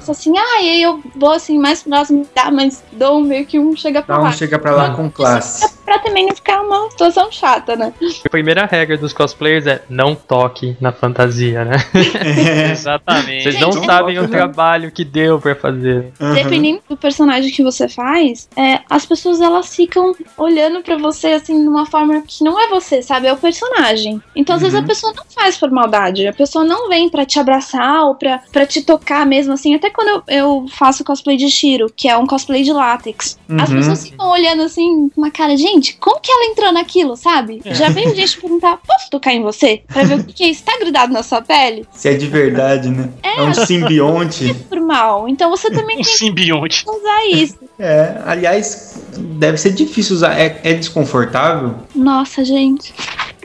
[0.00, 3.58] Só assim, ah, e aí eu vou assim, mais próximo, tá, mas dou meio que
[3.58, 4.32] um chega pra Dá um lá.
[4.32, 5.74] chega pra lá com classe.
[5.84, 7.92] Pra também não ficar uma situação chata, né?
[8.24, 11.76] A primeira regra dos cosplayers é não toque na fantasia, né?
[12.72, 13.42] Exatamente.
[13.42, 14.28] Vocês não Gente, sabem o não.
[14.28, 16.12] trabalho que deu pra fazer.
[16.20, 16.34] Aham.
[16.34, 21.60] Dependendo do personagem que você faz, é, as pessoas elas ficam olhando pra você assim
[21.62, 23.26] de uma forma que não é você, sabe?
[23.26, 24.20] É o personagem.
[24.34, 24.86] Então às vezes a Uhum.
[24.86, 28.66] pessoa não faz por maldade, a pessoa não vem pra te abraçar ou pra, pra
[28.66, 29.74] te tocar mesmo assim.
[29.74, 33.70] Até quando eu, eu faço cosplay de Shiro, que é um cosplay de látex, as
[33.70, 33.76] Uhum.
[33.76, 37.60] pessoas ficam olhando assim com uma cara, gente, como que ela entrou naquilo, sabe?
[37.64, 39.82] Já veio gente perguntar, posso tocar em você?
[39.92, 41.86] Pra ver o que é isso, tá grudado na sua pele?
[41.92, 43.10] Se é de verdade, né?
[43.22, 44.54] É, um simbionte.
[44.68, 45.28] Por mal.
[45.28, 46.84] Então você também Um tem simbionte.
[46.84, 47.56] que usar isso.
[47.78, 50.38] É, aliás, deve ser difícil usar.
[50.38, 51.03] É, é desconfortável
[51.94, 52.94] Nossa, gente.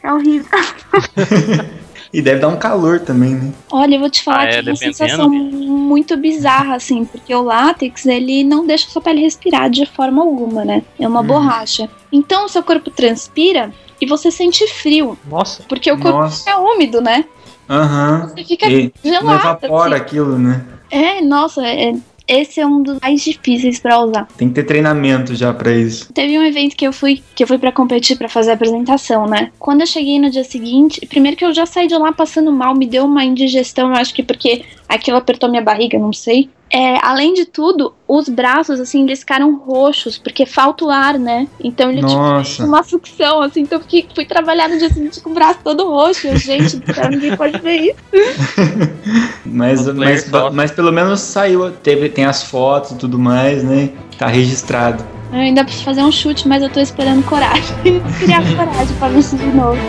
[0.02, 0.50] É horrível.
[2.14, 3.54] e deve dar um calor também, né?
[3.72, 7.34] Olha, eu vou te falar Ah, é, que é uma sensação muito bizarra, assim, porque
[7.34, 10.84] o látex, ele não deixa a sua pele respirar de forma alguma, né?
[11.00, 11.28] É uma Uhum.
[11.28, 11.90] borracha.
[12.12, 15.64] Então, o seu corpo transpira e você sente frio, Nossa.
[15.68, 16.40] porque o corpo Nossa.
[16.40, 17.26] fica úmido, né?
[17.70, 18.30] Aham.
[18.36, 19.36] Você fica E não gelado.
[19.36, 20.04] evapora assim.
[20.06, 20.66] aquilo, né?
[20.90, 21.94] É, nossa, é-
[22.30, 24.28] esse é um dos mais difíceis pra usar.
[24.38, 26.14] Tem que ter treinamento já pra isso.
[26.14, 29.26] Teve um evento que eu fui, que eu fui para competir pra fazer a apresentação,
[29.26, 29.52] né?
[29.58, 32.76] Quando eu cheguei no dia seguinte, primeiro que eu já saí de lá passando mal,
[32.76, 36.50] me deu uma indigestão, eu acho que porque aquilo apertou minha barriga, não sei.
[36.72, 41.48] É, além de tudo, os braços, assim, eles ficaram roxos, porque falta o ar, né?
[41.64, 42.64] Então ele tinha Nossa.
[42.64, 46.28] uma sucção, assim, então fiquei, fui trabalhar no dia seguinte com o braço todo roxo.
[46.28, 48.00] Eu, Gente, do céu, ninguém pode ver isso.
[49.46, 53.90] Mas, mas, mas pelo menos saiu, teve, tem as fotos e tudo mais, né?
[54.18, 55.04] Tá registrado.
[55.32, 57.76] Eu ainda preciso fazer um chute, mas eu tô esperando coragem.
[58.20, 59.80] Criar coragem pra ver isso de novo.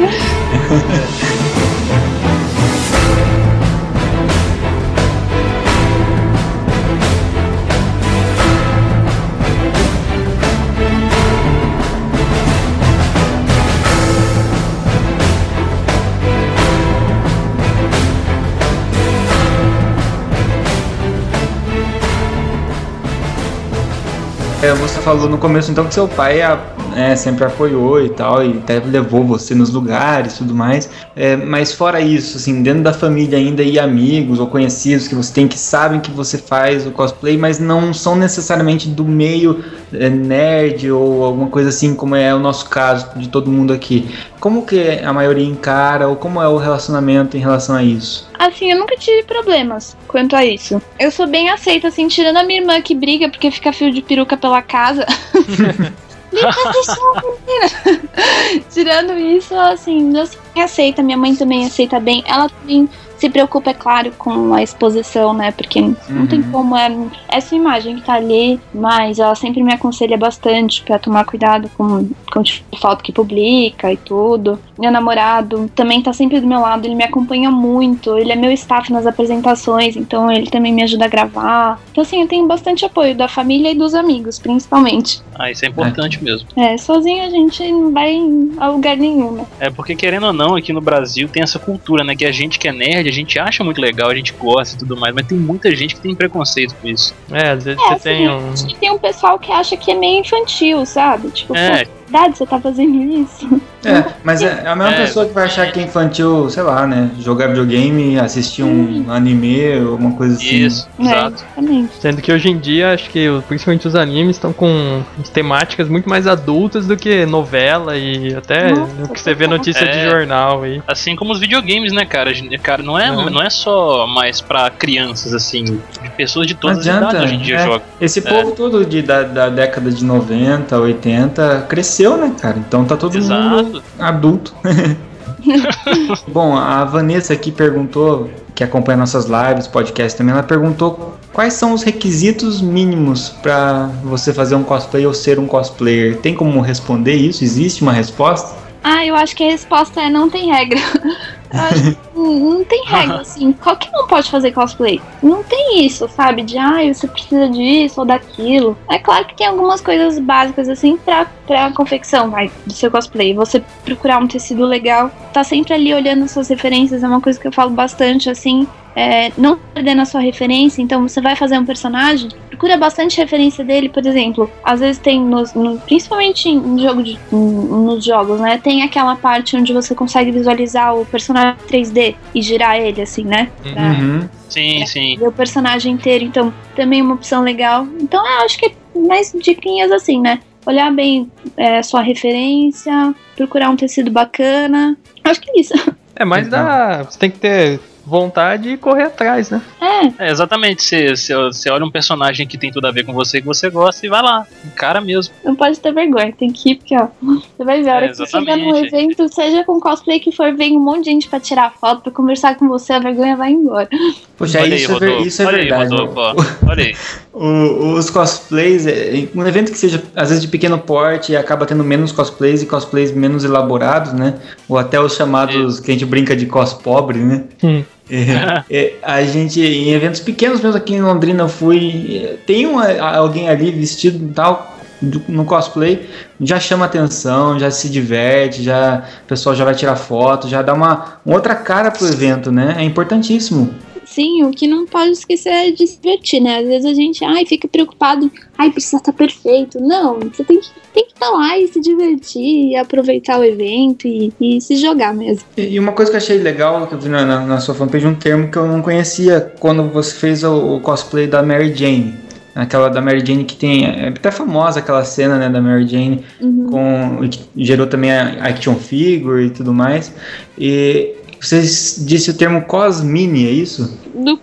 [24.62, 26.58] É, você falou no começo então que seu pai a-
[26.96, 30.88] é, sempre apoiou e tal, e até levou você nos lugares e tudo mais.
[31.14, 35.32] É, mas fora isso, assim, dentro da família ainda e amigos ou conhecidos que você
[35.32, 40.08] tem que sabem que você faz o cosplay, mas não são necessariamente do meio é,
[40.08, 44.08] nerd ou alguma coisa assim, como é o nosso caso de todo mundo aqui.
[44.38, 48.28] Como que a maioria encara ou como é o relacionamento em relação a isso?
[48.38, 50.80] Assim, eu nunca tive problemas quanto a isso.
[50.98, 54.00] Eu sou bem aceita, assim, tirando a minha irmã que briga porque fica fio de
[54.00, 55.04] peruca pela casa.
[58.70, 61.02] Tirando isso, assim, bem aceita.
[61.02, 62.22] Minha mãe também aceita bem.
[62.26, 62.88] Ela também
[63.20, 65.52] se preocupa, é claro, com a exposição, né?
[65.52, 66.50] Porque não tem Uhum.
[66.50, 66.76] como.
[66.76, 66.90] É
[67.28, 72.08] essa imagem que tá ali, mas ela sempre me aconselha bastante pra tomar cuidado com,
[72.32, 74.58] com o tipo foto que publica e tudo.
[74.78, 78.16] Meu namorado também tá sempre do meu lado, ele me acompanha muito.
[78.16, 81.78] Ele é meu staff nas apresentações, então ele também me ajuda a gravar.
[81.92, 85.20] Então, assim, eu tenho bastante apoio da família e dos amigos, principalmente.
[85.38, 86.48] Ah, isso é importante mesmo.
[86.56, 88.16] É, sozinho a gente não vai
[88.58, 89.44] a lugar nenhum, né?
[89.58, 92.16] É porque, querendo ou não, aqui no Brasil tem essa cultura, né?
[92.16, 94.78] Que a gente que é nerd, a gente acha muito legal, a gente gosta e
[94.78, 97.14] tudo mais, mas tem muita gente que tem preconceito com isso.
[97.30, 98.52] É, às vezes É, você assim, tem um.
[98.52, 101.28] acho que tem um pessoal que acha que é meio infantil, sabe?
[101.30, 101.86] Tipo, É.
[102.10, 103.60] verdade, você tá fazendo isso?
[103.84, 105.00] É, mas é a mesma É.
[105.06, 107.10] pessoa que vai achar que é infantil, sei lá, né?
[107.18, 110.66] Jogar videogame, assistir um anime, alguma coisa assim.
[110.66, 111.36] Isso, É, exato.
[111.44, 111.94] exatamente.
[111.98, 116.26] Sendo que hoje em dia, acho que principalmente os animes estão com temáticas muito mais
[116.26, 119.58] adultas do que novela e até Nossa, o que você vê total.
[119.58, 120.10] notícia de É.
[120.10, 120.82] jornal aí.
[120.86, 122.30] Assim como os videogames, né, cara?
[122.62, 123.30] Cara, não é, Uhum.
[123.30, 127.10] não é só mais pra crianças, assim, de pessoas de Não todas as adianta.
[127.10, 127.64] idades hoje em dia é.
[127.64, 127.82] jogam.
[128.00, 132.58] Esse povo todo de, da, da década de 90, 80, cresceu, né, cara?
[132.58, 133.82] Então tá todo mundo Exato.
[133.98, 134.54] adulto.
[136.28, 141.72] Bom, a Vanessa aqui perguntou, que acompanha nossas lives, podcast também, ela perguntou quais são
[141.72, 146.18] os requisitos mínimos pra você fazer um cosplay ou ser um cosplayer.
[146.18, 147.42] Tem como responder isso?
[147.42, 148.54] Existe uma resposta?
[148.82, 150.80] Ah, eu acho que a resposta é não tem regra.
[151.52, 153.52] Acho que não tem regra, assim.
[153.52, 155.00] Qualquer um pode fazer cosplay.
[155.22, 156.42] Não tem isso, sabe?
[156.42, 158.76] De, ah, você precisa disso ou daquilo.
[158.90, 163.34] É claro que tem algumas coisas básicas, assim, pra, pra confecção, vai, do seu cosplay.
[163.34, 167.46] Você procurar um tecido legal, tá sempre ali olhando suas referências, é uma coisa que
[167.48, 168.66] eu falo bastante, assim.
[168.96, 173.64] É, não perdendo a sua referência, então você vai fazer um personagem, procura bastante referência
[173.64, 178.58] dele, por exemplo, às vezes tem nos, no- principalmente em jogo de, nos jogos, né?
[178.58, 183.50] Tem aquela parte onde você consegue visualizar o personagem 3D e girar ele, assim, né?
[183.62, 184.28] Pra Uhum.
[184.48, 185.16] Sim, sim.
[185.16, 187.86] ver o personagem inteiro, então também é uma opção legal.
[188.00, 190.40] Então eu acho que é mais diquinhas assim, né?
[190.66, 194.96] Olhar bem é, sua referência, procurar um tecido bacana.
[195.24, 195.74] Acho que é isso.
[196.16, 196.62] É mais Então.
[196.64, 197.02] da.
[197.04, 199.60] Você tem que ter vontade e correr atrás, né?
[199.80, 200.82] É, É, exatamente.
[200.82, 203.68] Você, você, você olha um personagem que tem tudo a ver com você, que você
[203.70, 204.46] gosta, e vai lá.
[204.64, 205.34] Encara mesmo.
[205.44, 207.08] não pode ter vergonha, tem que ir, porque ó,
[207.56, 208.94] você vai ver, a hora É, que você chegar num exatamente.
[208.94, 212.12] evento, seja com cosplay que for, vem um monte de gente pra tirar foto, pra
[212.12, 213.88] conversar com você, a vergonha vai embora.
[214.36, 215.82] Poxa, olha isso, aí, é, isso é olha verdade.
[215.94, 216.18] aí, Rodolfo.
[216.20, 216.34] ó.
[216.70, 216.96] Olha aí.
[217.32, 221.64] O- os cosplays, é, um evento que seja às vezes de pequeno porte e acaba
[221.66, 224.38] tendo menos cosplays e cosplays menos elaborados, né?
[224.68, 227.44] Ou até os chamados que a gente brinca de cos pobre, né?
[227.62, 227.82] Hum.
[228.10, 232.22] É, é, a gente, em eventos pequenos mesmo aqui em Londrina, eu fui.
[232.24, 236.08] é, Tem um, alguém ali vestido e tal, do- no cosplay,
[236.40, 240.74] já chama atenção, já se diverte, já, o pessoal já vai tirar foto, já dá
[240.74, 242.74] uma, uma outra cara pro evento, né?
[242.78, 243.74] É importantíssimo.
[244.10, 246.58] Sim, o que não pode esquecer é de se divertir, né?
[246.58, 249.80] Às vezes a gente, ai, fica preocupado, ai, precisa estar perfeito.
[249.80, 254.08] Não, você tem que tem que estar lá e se divertir, e aproveitar o evento
[254.08, 255.44] e, e se jogar mesmo.
[255.56, 257.74] E e uma coisa que eu achei legal, que eu vi na, na, na sua
[257.74, 261.72] fanpage, um termo que eu não conhecia quando você fez o, o cosplay da Mary
[261.72, 262.14] Jane.
[262.52, 263.84] Aquela da Mary Jane que tem.
[263.86, 266.66] É até famosa aquela cena né, da Mary Jane, Uhum.
[266.66, 270.12] com, gerou também a action figure e tudo mais.
[270.58, 273.98] E você disse o termo cosmini, é isso?
[274.14, 274.36] Do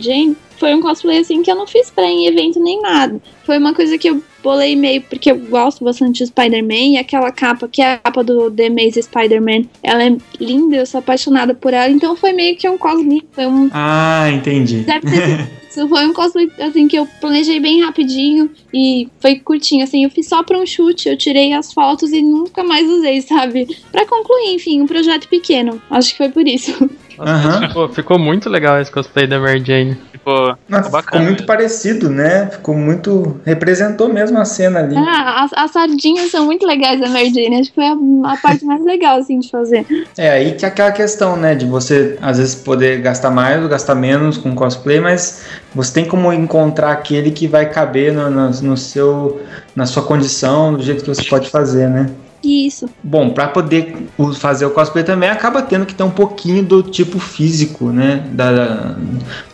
[0.00, 3.20] Jane, foi um cosplay assim que eu não fiz pra em evento nem nada.
[3.44, 7.30] Foi uma coisa que eu bolei meio porque eu gosto bastante de Spider-Man e aquela
[7.32, 11.54] capa, que é a capa do The Amazing Spider-Man, ela é linda, eu sou apaixonada
[11.54, 14.80] por ela, então foi meio que um cosplay, foi um Ah, entendi.
[14.80, 15.88] Deve ter isso.
[15.88, 19.84] Foi um cosplay assim que eu planejei bem rapidinho e foi curtinho.
[19.84, 23.20] Assim, eu fiz só pra um chute, eu tirei as fotos e nunca mais usei,
[23.20, 23.68] sabe?
[23.92, 25.80] Pra concluir, enfim, um projeto pequeno.
[25.90, 26.72] Acho que foi por isso.
[27.18, 27.68] Nossa, Aham.
[27.68, 29.96] ficou, ficou muito legal esse cosplay da Mary Jane.
[30.12, 31.46] Ficou, Nossa, ficou muito mesmo.
[31.46, 32.46] parecido, né?
[32.50, 33.40] Ficou muito.
[33.44, 34.96] Representou mesmo a cena ali.
[34.96, 37.60] Ah, as, as sardinhas são muito legais da Mary Jane.
[37.60, 39.86] Acho que foi a, a parte mais legal, assim, de fazer.
[40.18, 41.54] É aí que é aquela questão, né?
[41.54, 46.04] De você às vezes poder gastar mais ou gastar menos com cosplay, mas você tem
[46.04, 49.40] como encontrar aquele que vai caber no, no, no seu,
[49.74, 52.10] na sua condição, do jeito que você pode fazer, né?
[52.46, 52.88] Isso.
[53.02, 53.96] Bom, para poder
[54.38, 58.24] fazer o cosplay também acaba tendo que ter um pouquinho do tipo físico, né?
[58.30, 58.96] Da, da-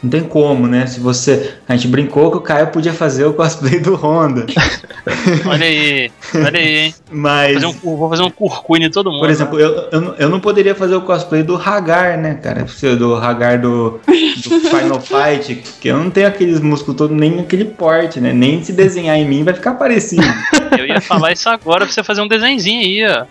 [0.02, 0.86] não tem como, né?
[0.86, 1.54] Se você.
[1.66, 4.44] A gente brincou que o Caio podia fazer o cosplay do Honda.
[5.46, 6.94] Olha aí, olha aí, hein?
[7.10, 7.54] Mas.
[7.54, 9.20] Fazer um, vou fazer um curcune em todo mundo.
[9.20, 12.66] Por exemplo, eu, eu, não- eu não poderia fazer o cosplay do Hagar, né, cara?
[12.96, 17.64] Do Hagar do, do Final Fight, porque eu não tenho aqueles músculos todos, nem aquele
[17.64, 18.32] porte, né?
[18.32, 20.22] Nem se desenhar em mim vai ficar parecido.
[20.78, 23.26] Eu ia falar isso agora pra você fazer um desenhozinho aí, ó.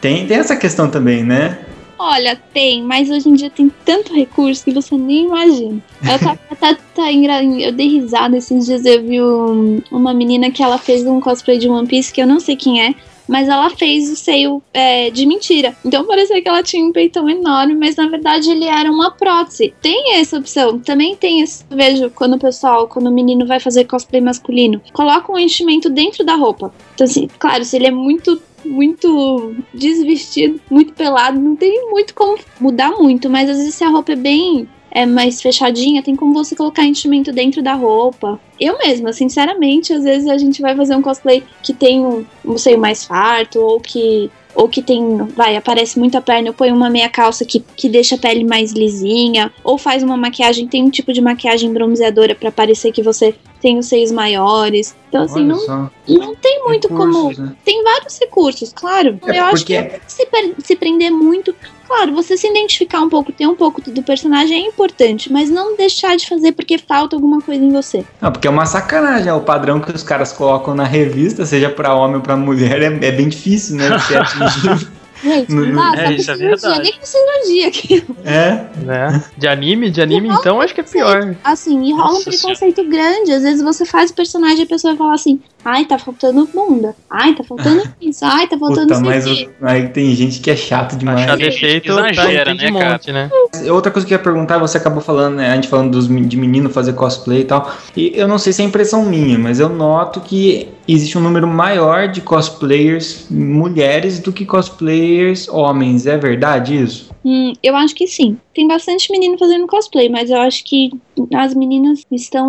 [0.00, 1.58] tem, tem essa questão também, né?
[1.98, 5.78] Olha, tem, mas hoje em dia tem tanto recurso que você nem imagina.
[6.02, 10.50] Eu, tá, tá, tá engra- eu dei risada esses dias, eu vi um- uma menina
[10.50, 12.94] que ela fez um cosplay de One Piece, que eu não sei quem é,
[13.28, 15.76] mas ela fez o seio é, de mentira.
[15.84, 19.74] Então parecia que ela tinha um peitão enorme, mas na verdade ele era uma prótese.
[19.80, 21.40] Tem essa opção, também tem.
[21.40, 25.88] Eu vejo quando o pessoal, quando o menino vai fazer cosplay masculino, coloca um enchimento
[25.88, 26.72] dentro da roupa.
[26.94, 32.36] Então, assim, claro, se ele é muito muito desvestido, muito pelado, não tem muito como
[32.60, 36.32] mudar muito, mas às vezes se a roupa é bem é mais fechadinha, tem como
[36.32, 38.40] você colocar enchimento dentro da roupa.
[38.58, 42.24] Eu mesma, sinceramente, às vezes a gente vai fazer um cosplay que tem um,
[42.56, 46.88] seio mais farto ou que ou que tem, vai, aparece muita perna, eu ponho uma
[46.88, 50.88] meia calça que, que deixa a pele mais lisinha, ou faz uma maquiagem, tem um
[50.88, 54.96] tipo de maquiagem bronzeadora para parecer que você tem os seios maiores.
[55.08, 55.90] Então, assim, não, só.
[56.08, 57.46] não tem muito Recursos, como.
[57.46, 57.56] né?
[57.64, 59.18] Tem vários recursos, claro.
[59.26, 61.54] É eu acho que se, per- se prender muito.
[61.86, 65.76] Claro, você se identificar um pouco, ter um pouco do personagem é importante, mas não
[65.76, 68.04] deixar de fazer porque falta alguma coisa em você.
[68.20, 71.70] Não, porque é uma sacanagem, é o padrão que os caras colocam na revista, seja
[71.70, 73.88] pra homem ou pra mulher, é, é bem difícil, né?
[73.96, 74.90] de ser atingido.
[75.22, 76.82] Gente, Não- não não- dá, é, só isso é com cirurgia, verdade.
[76.82, 78.04] nem cirurgia aqui.
[78.24, 79.24] é, Né?
[79.36, 79.90] De anime?
[79.90, 81.34] De anime, então acho que é pior.
[81.42, 83.32] Assim, e rola um Nossa preconceito grande.
[83.32, 86.48] Às vezes você faz o personagem e a pessoa vai falar assim: ai, tá faltando
[86.54, 86.94] bunda.
[87.10, 88.24] Ai, tá faltando isso.
[88.24, 91.22] Ai, tá faltando puta, isso mas o- aí tem gente que é chato demais.
[91.22, 92.92] Achar defeito exagera, tá, de né, cara?
[92.92, 93.30] monte, né?
[93.70, 95.50] Outra coisa que eu ia perguntar, você acabou falando, né?
[95.50, 97.70] A gente falando dos, de menino fazer cosplay e tal.
[97.96, 101.46] E eu não sei se é impressão minha, mas eu noto que existe um número
[101.48, 106.06] maior de cosplayers mulheres do que cosplayers homens.
[106.06, 107.10] É verdade isso?
[107.24, 108.36] Hum, eu acho que sim.
[108.54, 110.90] Tem bastante menino fazendo cosplay, mas eu acho que
[111.34, 112.48] as meninas estão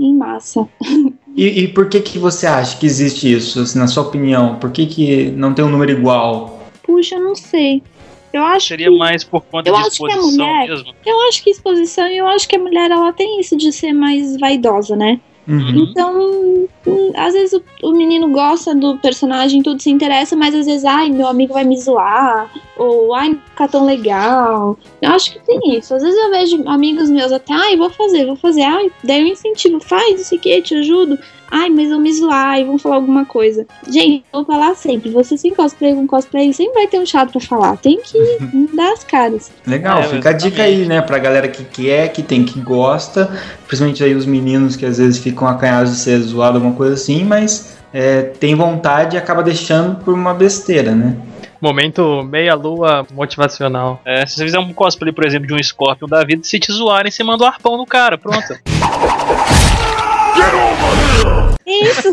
[0.00, 0.66] em massa.
[1.36, 4.56] E, e por que que você acha que existe isso, assim, na sua opinião?
[4.56, 6.60] Por que que não tem um número igual?
[6.82, 7.82] Puxa, eu não sei.
[8.32, 10.94] Eu acho Seria que, mais por conta Eu de acho que a exposição mulher- mesmo.
[11.04, 13.92] eu acho que exposição e eu acho que a mulher ela tem isso de ser
[13.92, 15.20] mais vaidosa, né?
[15.48, 15.86] Uhum.
[15.90, 20.66] Então, hum, às vezes o, o menino gosta do personagem, tudo se interessa, mas às
[20.66, 24.76] vezes, ai, meu amigo vai me zoar, ou ai, não fica tão legal.
[25.00, 25.94] Eu acho que tem isso.
[25.94, 29.26] Às vezes eu vejo amigos meus até, ai, vou fazer, vou fazer, ai, daí eu
[29.28, 31.16] incentivo, faz isso aqui, te ajudo.
[31.50, 33.66] Ai, mas vão me zoar, ai, vão falar alguma coisa.
[33.88, 37.32] Gente, eu vou falar sempre, você sem cosplay com cosplay, sempre vai ter um chato
[37.32, 37.76] pra falar.
[37.76, 38.18] Tem que
[38.74, 39.50] dar as caras.
[39.66, 43.30] Legal, É, fica a dica aí, né, pra galera que quer, que tem, que gosta,
[43.66, 47.24] principalmente aí os meninos que às vezes ficam acanhados de ser zoado, alguma coisa assim,
[47.24, 51.16] mas é, tem vontade e acaba deixando por uma besteira, né?
[51.60, 54.00] Momento meia-lua motivacional.
[54.04, 56.70] É, se você fizer um cosplay, por exemplo, de um Scorpion da vida, se te
[56.70, 58.52] zoarem, você manda o arpão no cara, pronto.
[58.52, 58.60] Isso!
[60.38, 61.05] Ai,
[61.66, 62.12] gente,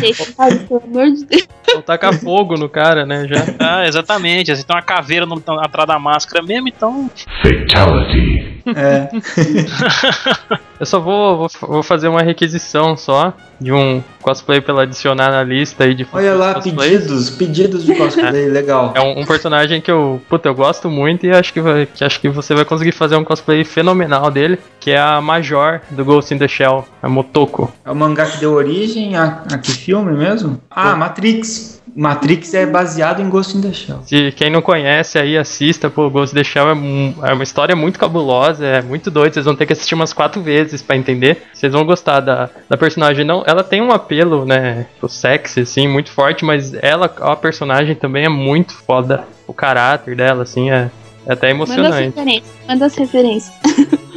[0.68, 1.48] pelo amor de Deus.
[1.74, 3.26] Ou tacar fogo no cara, né?
[3.28, 3.36] Já.
[3.58, 4.50] ah, exatamente.
[4.50, 7.10] Assim, tem uma caveira no, atrás da máscara mesmo, então.
[7.42, 8.58] Fatality.
[8.74, 9.08] É,
[10.78, 15.30] Eu só vou, vou, vou fazer uma requisição só de um cosplay pra ela adicionar
[15.30, 16.92] na lista aí de olha lá, cosplays.
[16.92, 18.92] pedidos, pedidos de cosplay, legal.
[18.94, 22.04] É um, um personagem que eu, puta, eu gosto muito e acho que, vai, que
[22.04, 26.04] acho que você vai conseguir fazer um cosplay fenomenal dele, que é a Major do
[26.04, 27.72] Ghost in the Shell, a Motoko.
[27.84, 30.60] É o mangá que deu origem a, a que filme mesmo?
[30.70, 31.80] Ah, Matrix.
[31.96, 34.00] Matrix é baseado em Ghost in the Shell.
[34.04, 37.42] Se quem não conhece aí, assista, pô, Ghost in the Shell é, um- é uma
[37.42, 40.94] história muito cabulosa, é muito doida, vocês vão ter que assistir umas quatro vezes pra
[40.94, 41.44] entender.
[41.54, 43.24] Vocês vão gostar da, da personagem.
[43.24, 47.94] Não, ela tem um apelo, né, pro sexy, assim, muito forte, mas ela, a personagem
[47.94, 49.24] também é muito foda.
[49.46, 50.90] O caráter dela, assim, é,
[51.26, 52.06] é até Manda as emocionante.
[52.16, 52.54] referências.
[52.68, 53.54] Manda as referências.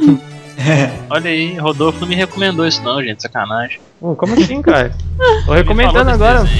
[1.10, 3.22] Olha aí, Rodolfo não me recomendou isso, não, gente.
[3.22, 3.80] Sacanagem.
[4.00, 4.92] Como assim, cara?
[5.46, 6.44] Tô recomendando agora.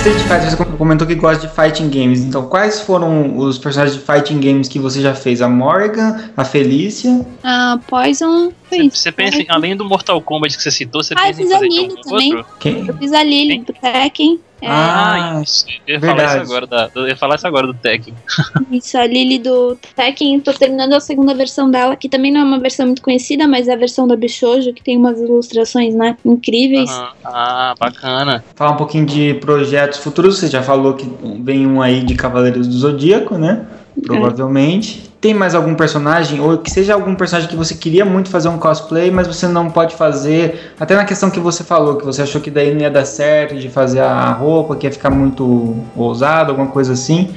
[0.00, 2.20] Street Fighter, você comentou que gosta de fighting games.
[2.20, 5.42] Então, quais foram os personagens de fighting games que você já fez?
[5.42, 7.20] A Morgan, a Felícia?
[7.44, 11.42] A Poison Você, pensa, em, além do Mortal Kombat que você citou, você Ah, pensa
[11.42, 12.34] em fazer algum também.
[12.34, 12.52] outro?
[12.58, 12.86] Quem?
[12.86, 13.62] Eu fiz a Lily Quem?
[13.64, 14.40] do Tekken.
[14.62, 15.64] É, Ah, Ah, isso.
[15.86, 16.42] Eu ia falar verdade.
[16.42, 18.14] isso agora, da, eu ia falar isso agora do Tekken.
[18.70, 20.38] Isso, a Lily do Tekken.
[20.40, 23.66] Tô terminando a segunda versão dela, que também não é uma versão muito conhecida, mas
[23.68, 26.88] é a versão da Bishojo, que tem umas ilustrações, né, incríveis.
[26.90, 27.08] Aham.
[27.24, 28.44] Ah, bacana.
[28.54, 30.38] Falar um pouquinho de projetos futuros.
[30.38, 31.06] Você já falou que
[31.42, 33.66] vem um aí de Cavaleiros do Zodíaco, né?
[34.00, 35.10] Provavelmente.
[35.20, 38.58] Tem mais algum personagem, ou que seja algum personagem que você queria muito fazer um
[38.58, 40.72] cosplay, mas você não pode fazer.
[40.80, 43.56] Até na questão que você falou, que você achou que daí não ia dar certo
[43.56, 47.28] de fazer a roupa, que ia ficar muito ousado, alguma coisa assim.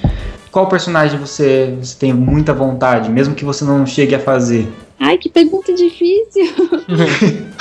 [0.50, 4.68] Qual personagem você, você tem muita vontade, mesmo que você não chegue a fazer?
[5.00, 6.46] Ai, que pergunta difícil.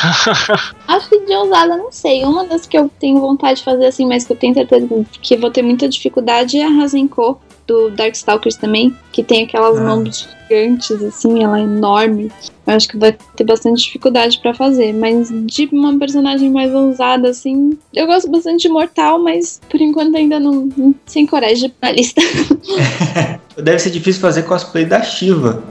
[0.86, 2.22] Acho que de ousada, não sei.
[2.22, 4.86] Uma das que eu tenho vontade de fazer assim, mas que eu tenho certeza
[5.20, 7.40] que vou ter muita dificuldade é a Rasenko
[7.72, 9.82] do Darkstalkers também, que tem aquelas Ah.
[9.84, 12.30] mãos gigantes, assim, ela é enorme.
[12.66, 14.92] Eu acho que vai ter bastante dificuldade pra fazer.
[14.92, 17.76] Mas de uma personagem mais ousada, assim.
[17.94, 20.68] Eu gosto bastante de Mortal, mas por enquanto ainda não.
[20.76, 22.20] não- sem coragem na lista.
[23.56, 25.62] Deve ser difícil fazer cosplay da Shiva.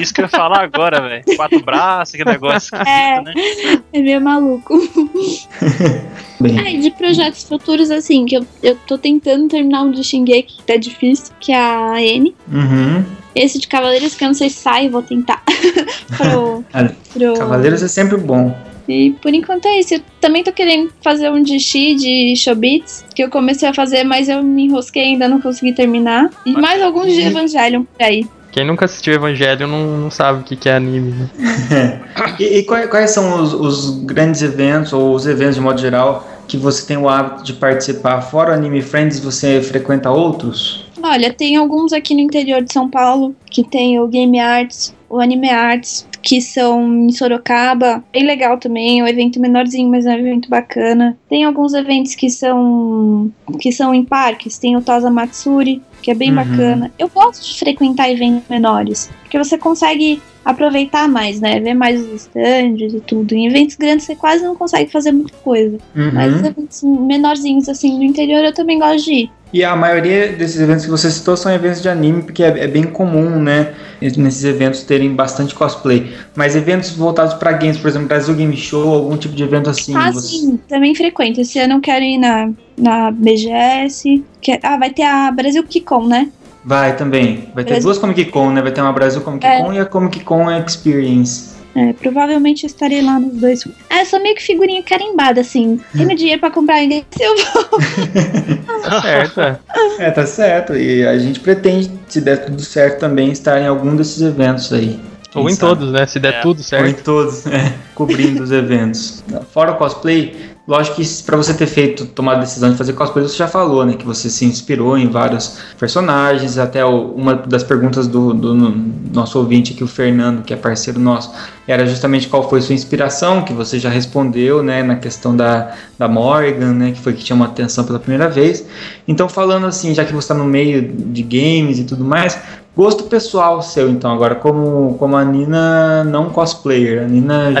[0.00, 1.24] Isso que eu ia falar agora, velho.
[1.36, 3.18] Quatro braços, que negócio É.
[3.18, 3.82] esquisito, né?
[3.92, 4.78] É meio maluco.
[6.40, 10.02] Bem, Ah, e de projetos futuros, assim, que eu, eu tô tentando terminar um de
[10.02, 12.34] Shingeki, que tá difícil, que é a N.
[12.50, 13.04] uhum.
[13.34, 15.42] Esse de Cavaleiros, que eu não sei se sai, vou tentar.
[16.16, 16.64] pro,
[17.12, 17.34] pro...
[17.34, 18.56] Cavaleiros é sempre bom.
[18.88, 19.94] E por enquanto é isso.
[19.94, 24.02] Eu também tô querendo fazer um de Shi, de Shobits, que eu comecei a fazer,
[24.02, 26.28] mas eu me enrosquei ainda não consegui terminar.
[26.44, 28.26] E mais alguns de Evangelion por aí.
[28.52, 32.00] Quem nunca assistiu Evangelho não, não sabe o que, que é anime, né?
[32.38, 36.26] E, e quais, quais são os, os grandes eventos, ou os eventos de modo geral,
[36.48, 38.20] que você tem o hábito de participar?
[38.22, 40.86] Fora o Anime Friends, você frequenta outros?
[41.02, 45.18] Olha, tem alguns aqui no interior de São Paulo, que tem o Game Arts, o
[45.18, 48.04] Anime Arts, que são em Sorocaba.
[48.12, 51.16] Bem legal também, é um evento menorzinho, mas é um evento bacana.
[51.28, 56.14] Tem alguns eventos que são que são em parques, tem o Tosa Matsuri, que é
[56.14, 56.36] bem Uhum.
[56.36, 56.92] bacana.
[56.98, 61.60] Eu gosto de frequentar eventos menores, porque você consegue aproveitar mais, né?
[61.60, 63.34] Ver mais os stands e tudo.
[63.34, 65.78] Em eventos grandes você quase não consegue fazer muita coisa.
[65.94, 66.10] Uhum.
[66.12, 69.30] Mas eventos menorzinhos assim no interior eu também gosto de ir.
[69.52, 72.68] E a maioria desses eventos que você citou são eventos de anime, porque é, é
[72.68, 73.74] bem comum, né?
[74.00, 76.12] Nesses eventos terem bastante cosplay.
[76.36, 79.94] Mas eventos voltados para games, por exemplo, Brasil Game Show, algum tipo de evento assim.
[79.96, 81.40] Ah, você- sim, também frequento.
[81.40, 82.48] Esse ano eu quero ir na,
[82.80, 84.24] na BGS.
[84.40, 86.28] Que, ah, vai ter a Brasil Kicom, né?
[86.64, 87.48] Vai também.
[87.54, 88.60] Vai ter Brasil- duas Comic Con, né?
[88.62, 89.62] Vai ter uma Brasil Comic É.
[89.62, 91.50] Con e a Comic Con Experience.
[91.74, 93.64] É, provavelmente eu estarei lá nos dois.
[93.88, 95.80] Ah, eu sou meio que figurinha carimbada, assim.
[95.96, 97.78] Tenho dinheiro pra comprar inglês, eu vou.
[98.82, 99.58] Tá certo, é.
[99.98, 100.74] É, tá certo.
[100.74, 104.98] E a gente pretende, se der tudo certo, também estar em algum desses eventos aí.
[105.30, 105.60] Quem Ou em sabe?
[105.78, 106.06] todos, né?
[106.06, 106.40] Se der É.
[106.40, 107.04] tudo Ou em certo.
[107.04, 109.22] todos, é, cobrindo os eventos.
[109.52, 110.34] Fora o cosplay,
[110.70, 113.84] lógico que pra você ter feito, tomado a decisão de fazer cosplay, você já falou,
[113.84, 113.94] né?
[113.94, 116.58] Que você se inspirou em vários personagens.
[116.58, 120.56] Até o- uma das perguntas do, do no- nosso ouvinte aqui, o Fernando, que é
[120.56, 121.32] parceiro nosso,
[121.66, 124.80] era justamente qual foi sua inspiração, que você já respondeu, né?
[124.84, 126.92] Na questão da, da Morgan, né?
[126.92, 128.64] Que foi que chamou a atenção pela primeira vez.
[129.08, 132.38] Então, falando assim, já que você está no meio de games e tudo mais,
[132.76, 137.60] gosto pessoal seu, então, agora, como, como a Nina não cosplayer, a Nina A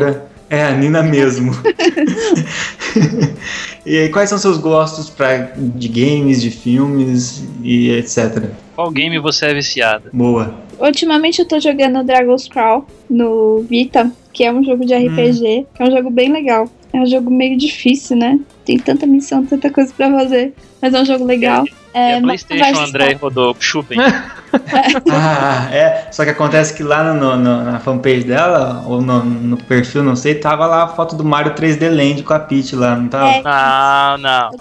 [0.00, 0.29] jogadora.
[0.50, 1.52] É, a Nina mesmo.
[3.86, 8.50] e aí, quais são seus gostos pra, de games, de filmes e etc?
[8.74, 10.10] Qual game você é viciada?
[10.12, 10.52] Boa.
[10.80, 15.82] Ultimamente eu tô jogando Dragon's Crawl no Vita, que é um jogo de RPG, que
[15.82, 16.68] é um jogo bem legal.
[16.92, 18.38] É um jogo meio difícil, né?
[18.64, 20.54] Tem tanta missão, tanta coisa pra fazer.
[20.82, 21.64] Mas é um jogo legal.
[21.94, 23.98] E a mas Playstation, André rodou, chupem.
[25.12, 26.08] Ah, é.
[26.10, 30.16] Só que acontece que lá no, no- na fanpage dela, ou no, no perfil, não
[30.16, 33.30] sei, tava lá a foto do Mario 3D Land com a Peach lá, não tava?
[33.30, 33.42] É.
[33.42, 34.50] Não, não.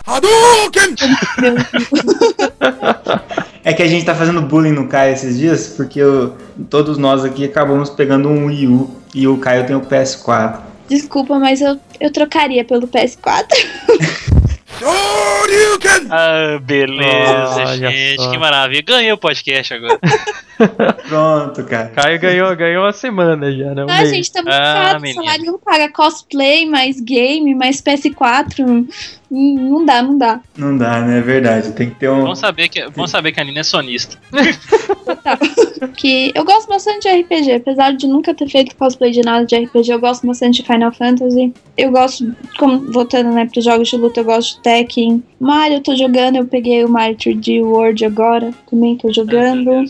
[3.64, 6.36] É que a gente tá fazendo bullying no Caio esses dias, porque eu-
[6.70, 10.60] todos nós aqui acabamos pegando um Wii U e o Caio tem o PS4.
[10.90, 13.46] Desculpa, mas eu, eu trocaria pelo PS4.
[16.10, 18.22] Ah, beleza, Olha gente.
[18.22, 18.32] só.
[18.32, 18.82] Que maravilha.
[18.82, 20.00] Ganhei o podcast agora.
[21.08, 21.88] Pronto, cara.
[21.90, 23.86] Caio ganhou, ganhou uma semana já, né?
[23.86, 24.10] Um Ah, mês.
[24.10, 24.98] gente, tá muito Ah, caro.
[24.98, 25.24] O menino.
[25.24, 28.60] salário não paga cosplay, mais game, mais PS4.
[28.62, 28.88] Hum,
[29.32, 30.40] Não dá, não dá.
[30.58, 31.20] Não dá, né?
[31.20, 31.72] É verdade.
[31.74, 32.22] Tem que ter um.
[32.22, 34.18] Vamos saber que, vamos saber que a Nina é sonista.
[35.96, 39.56] Que eu gosto bastante de RPG, apesar de nunca ter feito cosplay de nada de
[39.56, 41.54] RPG, eu gosto bastante de Final Fantasy.
[41.78, 45.24] Eu gosto, como voltando né, pros jogos de luta, eu gosto de Tekken.
[45.40, 49.84] Mario eu tô jogando, eu peguei o Mario 3D World agora, também tô jogando.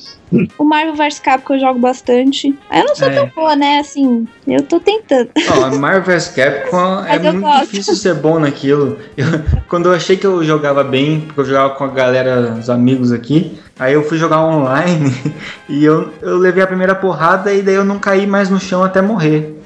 [0.60, 2.54] O Marvel vs Capcom eu jogo bastante.
[2.72, 3.12] Eu não sou É.
[3.16, 3.80] tão boa, né?
[3.80, 5.30] Assim, eu tô tentando.
[5.58, 7.62] Ó, a Marvel vs Capcom é muito gosto.
[7.72, 9.00] difícil ser bom naquilo.
[9.16, 9.26] Eu-
[9.70, 13.12] quando eu achei que eu jogava bem, porque eu jogava com a galera, os amigos
[13.14, 15.12] aqui, aí eu fui jogar online
[15.70, 18.84] e eu, eu levei a primeira porrada e daí eu não caí mais no chão
[18.84, 19.59] até morrer.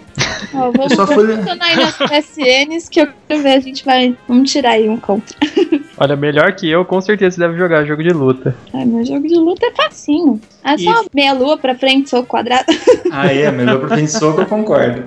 [0.53, 1.34] Ó, vamos só fui.
[1.34, 4.16] aí nas PSNs que eu quero ver, a gente vai.
[4.28, 5.36] Vamos tirar aí um contra.
[5.97, 8.55] Olha, melhor que eu, com certeza você deve jogar jogo de luta.
[8.74, 10.39] Ai, meu jogo de luta é facinho.
[10.64, 12.66] É só meia lua pra frente, soco quadrado.
[13.16, 15.03] Ah, é, melhor pro frente soco, eu concordo.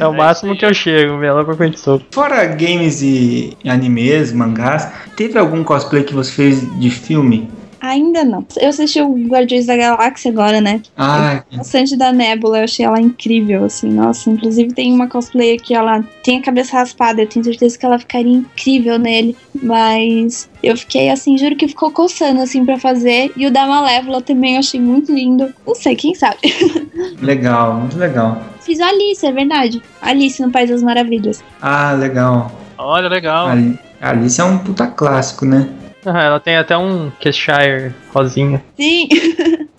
[0.00, 2.02] É o máximo que eu chego, melhor pra frente soco.
[2.10, 7.50] Fora games e animes, mangás, teve algum cosplay que você fez de filme?
[7.82, 8.46] Ainda não.
[8.60, 10.80] Eu assisti o Guardiões da Galáxia agora, né?
[10.96, 14.30] Ah, Bastante da Nebula, eu achei ela incrível, assim, nossa.
[14.30, 17.98] Inclusive tem uma cosplayer que ela tem a cabeça raspada, eu tenho certeza que ela
[17.98, 19.36] ficaria incrível nele.
[19.60, 23.32] Mas eu fiquei assim, juro que ficou coçando assim pra fazer.
[23.36, 25.52] E o da Malévola também eu achei muito lindo.
[25.66, 26.36] Não sei, quem sabe.
[27.20, 28.42] legal, muito legal.
[28.60, 29.82] Fiz a Alice, é verdade.
[30.00, 31.42] Alice no País das Maravilhas.
[31.60, 32.52] Ah, legal.
[32.78, 33.48] Olha, legal.
[33.48, 35.68] Ali- Alice é um puta clássico, né?
[36.04, 38.62] Ah, ela tem até um Cheshire rosinha.
[38.76, 39.08] Sim.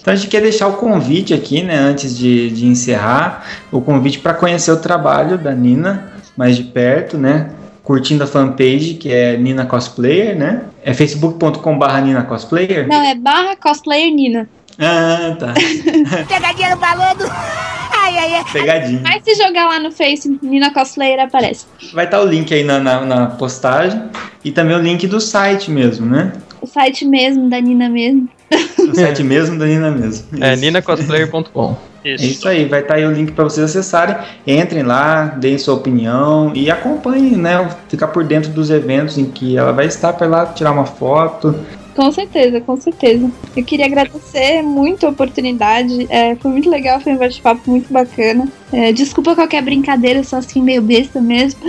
[0.00, 4.18] Então a gente quer deixar o convite aqui, né, antes de, de encerrar, o convite
[4.18, 7.50] para conhecer o trabalho da Nina mais de perto, né?
[7.84, 10.62] Curtindo a fanpage que é Nina Cosplayer, né?
[10.82, 12.88] É facebook.com/barra Nina Cosplayer.
[12.88, 14.48] Não, é barra cosplayer Nina.
[14.78, 15.54] Ah, tá.
[16.26, 17.14] Pegadinha no balão.
[17.92, 18.44] Ai, ai, ai.
[18.52, 19.00] Pegadinha.
[19.04, 21.66] Mas se jogar lá no Face, Nina Cosplayer aparece.
[21.92, 24.02] Vai estar o link aí na, na, na postagem
[24.44, 26.32] e também o link do site mesmo, né?
[26.60, 28.28] O site mesmo, da Nina mesmo.
[28.78, 30.26] O site mesmo da Nina mesmo.
[30.40, 30.62] É Isso.
[30.62, 31.76] ninacosplayer.com.
[32.04, 34.14] É isso aí, vai estar aí o link para vocês acessarem.
[34.46, 37.66] Entrem lá, deem sua opinião e acompanhem, né?
[37.88, 41.58] Ficar por dentro dos eventos em que ela vai estar para lá tirar uma foto.
[41.96, 43.30] Com certeza, com certeza.
[43.56, 46.06] Eu queria agradecer muito a oportunidade.
[46.10, 48.48] É, foi muito legal, foi um bate-papo muito bacana.
[48.70, 51.60] É, desculpa qualquer brincadeira, eu sou assim meio besta mesmo.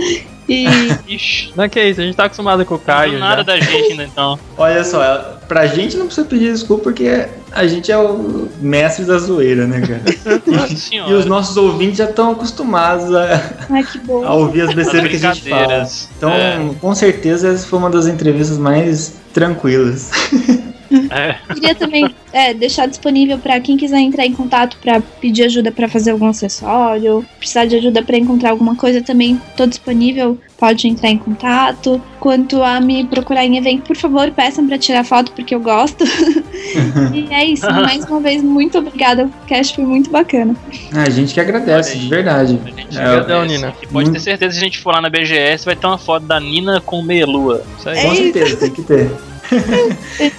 [0.48, 0.66] E
[1.08, 3.14] Ixi, Não é que é isso, a gente tá acostumado com o Caio.
[3.14, 3.42] não nada já.
[3.42, 4.38] da gente ainda então.
[4.56, 9.18] Olha só, pra gente não precisa pedir desculpa porque a gente é o mestre da
[9.18, 10.02] zoeira, né, cara?
[10.46, 11.16] Nossa e senhora.
[11.16, 13.40] os nossos ouvintes já estão acostumados a,
[13.70, 14.24] ai que bom.
[14.24, 15.88] a ouvir as As besteiras que a gente fala.
[16.16, 16.70] Então, É.
[16.80, 20.10] com certeza, essa foi uma das entrevistas mais tranquilas.
[21.10, 21.36] É.
[21.54, 25.88] Queria também é, deixar disponível para quem quiser entrar em contato para pedir ajuda para
[25.88, 31.10] fazer algum acessório, precisar de ajuda para encontrar alguma coisa também, tô disponível, pode entrar
[31.10, 32.00] em contato.
[32.20, 36.04] Quanto a me procurar em evento, por favor, peçam para tirar foto porque eu gosto.
[37.14, 40.54] e é isso, mais uma vez, muito obrigada, o cast foi muito bacana.
[40.92, 42.58] Ah, a gente que agradece, de verdade.
[42.64, 43.46] A gente É, agradece.
[43.46, 43.74] Nina.
[43.82, 45.98] E pode ter certeza que se a gente for lá na BGS, vai ter uma
[45.98, 47.62] foto da Nina com meia lua.
[47.78, 47.98] Isso aí.
[47.98, 49.10] É Com certeza, tem que ter.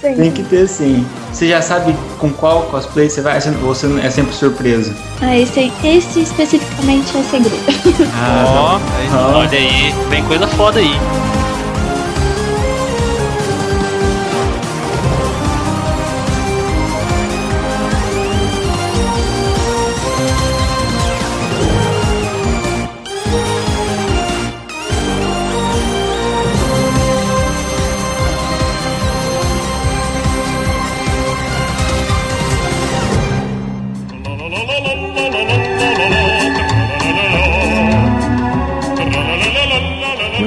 [0.02, 1.06] Tem que ter sim.
[1.32, 3.38] Você já sabe com qual cosplay você vai?
[3.62, 4.94] Ou você é sempre surpresa?
[5.20, 8.08] Ah, esse, aí- esse especificamente é segredo.
[8.14, 8.80] Ah,
[9.14, 9.38] Ó.
[9.38, 10.92] Olha aí, vem coisa foda aí.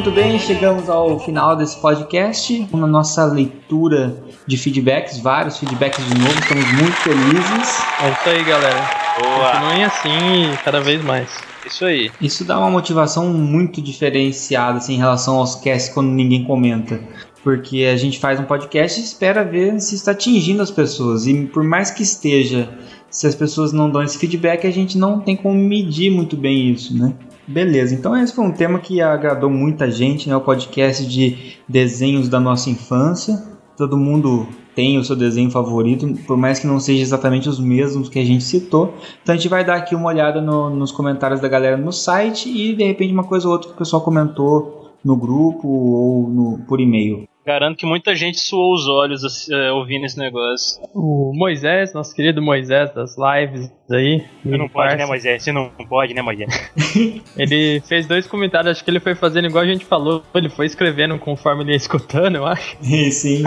[0.01, 2.67] Muito bem, chegamos ao final desse podcast.
[2.73, 7.83] Na nossa leitura de feedbacks, vários feedbacks de novo, estamos muito felizes.
[8.01, 8.89] é isso aí, galera.
[9.21, 9.51] Boa.
[9.51, 11.29] Continuem assim cada vez mais.
[11.67, 12.09] Isso aí.
[12.19, 16.99] Isso dá uma motivação muito diferenciada assim, em relação aos casts quando ninguém comenta.
[17.43, 21.27] Porque a gente faz um podcast e espera ver se está atingindo as pessoas.
[21.27, 22.75] E por mais que esteja,
[23.07, 26.71] se as pessoas não dão esse feedback, a gente não tem como medir muito bem
[26.71, 27.13] isso, né?
[27.51, 30.35] Beleza, então esse foi um tema que agradou muita gente, né?
[30.35, 33.43] O podcast de desenhos da nossa infância.
[33.75, 38.07] Todo mundo tem o seu desenho favorito, por mais que não seja exatamente os mesmos
[38.07, 38.93] que a gente citou.
[39.21, 42.47] Então a gente vai dar aqui uma olhada no- nos comentários da galera no site
[42.49, 46.59] e de repente uma coisa ou outra que o pessoal comentou no grupo ou no,
[46.67, 47.27] por e-mail.
[47.43, 50.79] Garanto que muita gente suou os olhos assim, é, ouvindo esse negócio.
[50.93, 54.23] O Moisés, nosso querido Moisés das lives aí.
[54.43, 55.43] Você não pode, né, Moisés?
[55.43, 56.71] Você não pode, né, Moisés?
[57.35, 60.65] Ele fez dois comentários, acho que ele foi fazendo igual a gente falou, ele foi
[60.65, 62.77] escrevendo conforme ele ia escutando, eu acho.
[63.11, 63.43] Sim.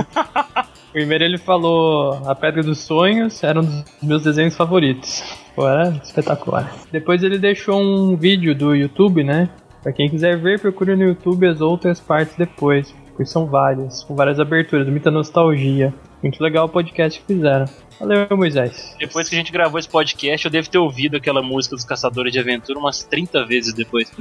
[0.92, 5.22] Primeiro ele falou A Pedra dos Sonhos era um dos meus desenhos favoritos.
[5.54, 6.72] Pô, era espetacular.
[6.90, 9.48] Depois ele deixou um vídeo do YouTube, né?
[9.84, 12.90] Pra quem quiser ver, procure no YouTube as outras partes depois.
[13.08, 15.92] Porque são várias, com várias aberturas, muita nostalgia.
[16.22, 17.66] Muito legal o podcast que fizeram.
[17.98, 18.94] Valeu, Moisés.
[18.98, 22.32] Depois que a gente gravou esse podcast, eu devo ter ouvido aquela música dos Caçadores
[22.32, 24.10] de Aventura umas 30 vezes depois.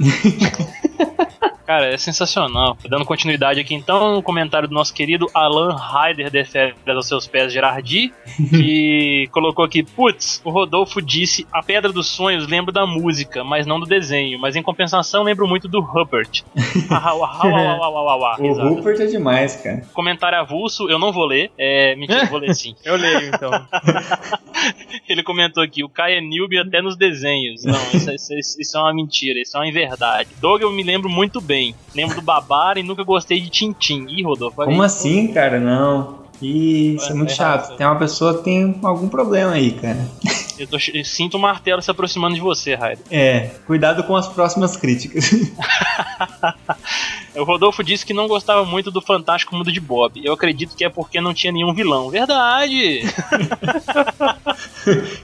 [1.66, 2.76] Cara, é sensacional.
[2.88, 7.26] Dando continuidade aqui então, o comentário do nosso querido Alan Ryder de Férias aos seus
[7.26, 8.12] pés, Gerardi,
[8.50, 13.66] que colocou aqui: Putz, o Rodolfo disse a Pedra dos Sonhos lembro da música, mas
[13.66, 14.38] não do desenho.
[14.38, 16.42] Mas em compensação, lembro muito do Rupert.
[18.40, 18.74] O.
[18.74, 19.82] Rupert é demais, cara.
[19.94, 21.50] Comentário avulso, eu não vou ler.
[21.56, 22.74] É, mentira, eu vou ler sim.
[22.84, 23.63] Eu leio então.
[25.08, 27.64] Ele comentou aqui, o Kai é noob até nos desenhos.
[27.64, 30.30] Não, isso, isso- isso- isso é uma mentira, isso é uma inverdade.
[30.40, 31.74] Doug eu me lembro muito bem.
[31.94, 34.06] Lembro do Babar e nunca gostei de Tintim.
[34.08, 34.86] Ih, Rodolfo, Como aí.
[34.86, 35.58] assim, cara?
[35.60, 36.22] Não.
[36.42, 37.76] Isso é muito É chato.
[37.76, 40.08] Tem uma pessoa que tem algum problema aí, cara.
[40.58, 43.04] Eu, tô- eu sinto o martelo se aproximando de você, Raider.
[43.10, 45.30] É, cuidado com as próximas críticas.
[47.36, 50.20] O Rodolfo disse que não gostava muito do Fantástico Mundo de Bob.
[50.24, 52.08] Eu acredito que é porque não tinha nenhum vilão.
[52.10, 53.02] Verdade!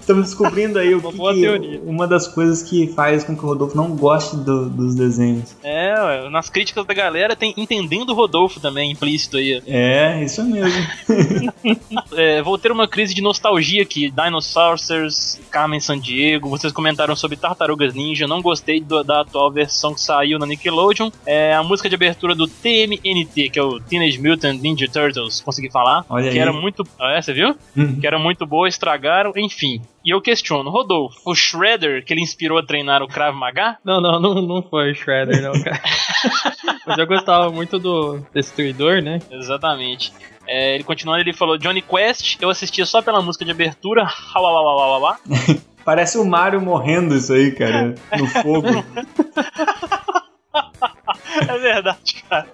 [0.00, 3.48] Estamos descobrindo aí o Uma que, que- uma das coisas que faz com que o
[3.48, 5.54] Rodolfo não goste do- dos desenhos.
[5.62, 9.62] É, ué, nas críticas da galera tem entendendo o Rodolfo também, implícito aí.
[9.66, 10.70] É, isso mesmo.
[12.16, 14.10] É, vou ter uma crise de nostalgia aqui.
[14.10, 16.48] Dinosaurs, Carmen Sandiego.
[16.48, 18.26] Vocês comentaram sobre Tartarugas Ninja.
[18.26, 21.10] Não gostei do- da atual versão que saiu na Nickelodeon.
[21.26, 25.42] É, a música de abertura do TMNT, que é o Teenage Mutant Ninja Turtles.
[25.42, 26.04] Consegui falar?
[26.08, 26.38] Olha que aí.
[26.38, 26.82] era muito.
[26.98, 27.54] Ah, é, você viu?
[27.76, 28.00] Uhum.
[28.00, 29.82] Que era muito boa, estragaram, enfim.
[30.02, 33.76] E eu questiono, Rodolfo, o Shredder que ele inspirou a treinar o Krav Maga?
[33.84, 35.80] Não, não, não, não foi o Shredder, não, cara.
[36.86, 39.18] Mas eu gostava muito do Destruidor, né?
[39.30, 40.12] Exatamente.
[40.46, 44.08] É, ele continuando, ele falou Johnny Quest, eu assistia só pela música de abertura.
[45.84, 48.68] Parece o Mario morrendo isso aí, cara, no fogo.
[51.48, 52.48] É verdade, cara.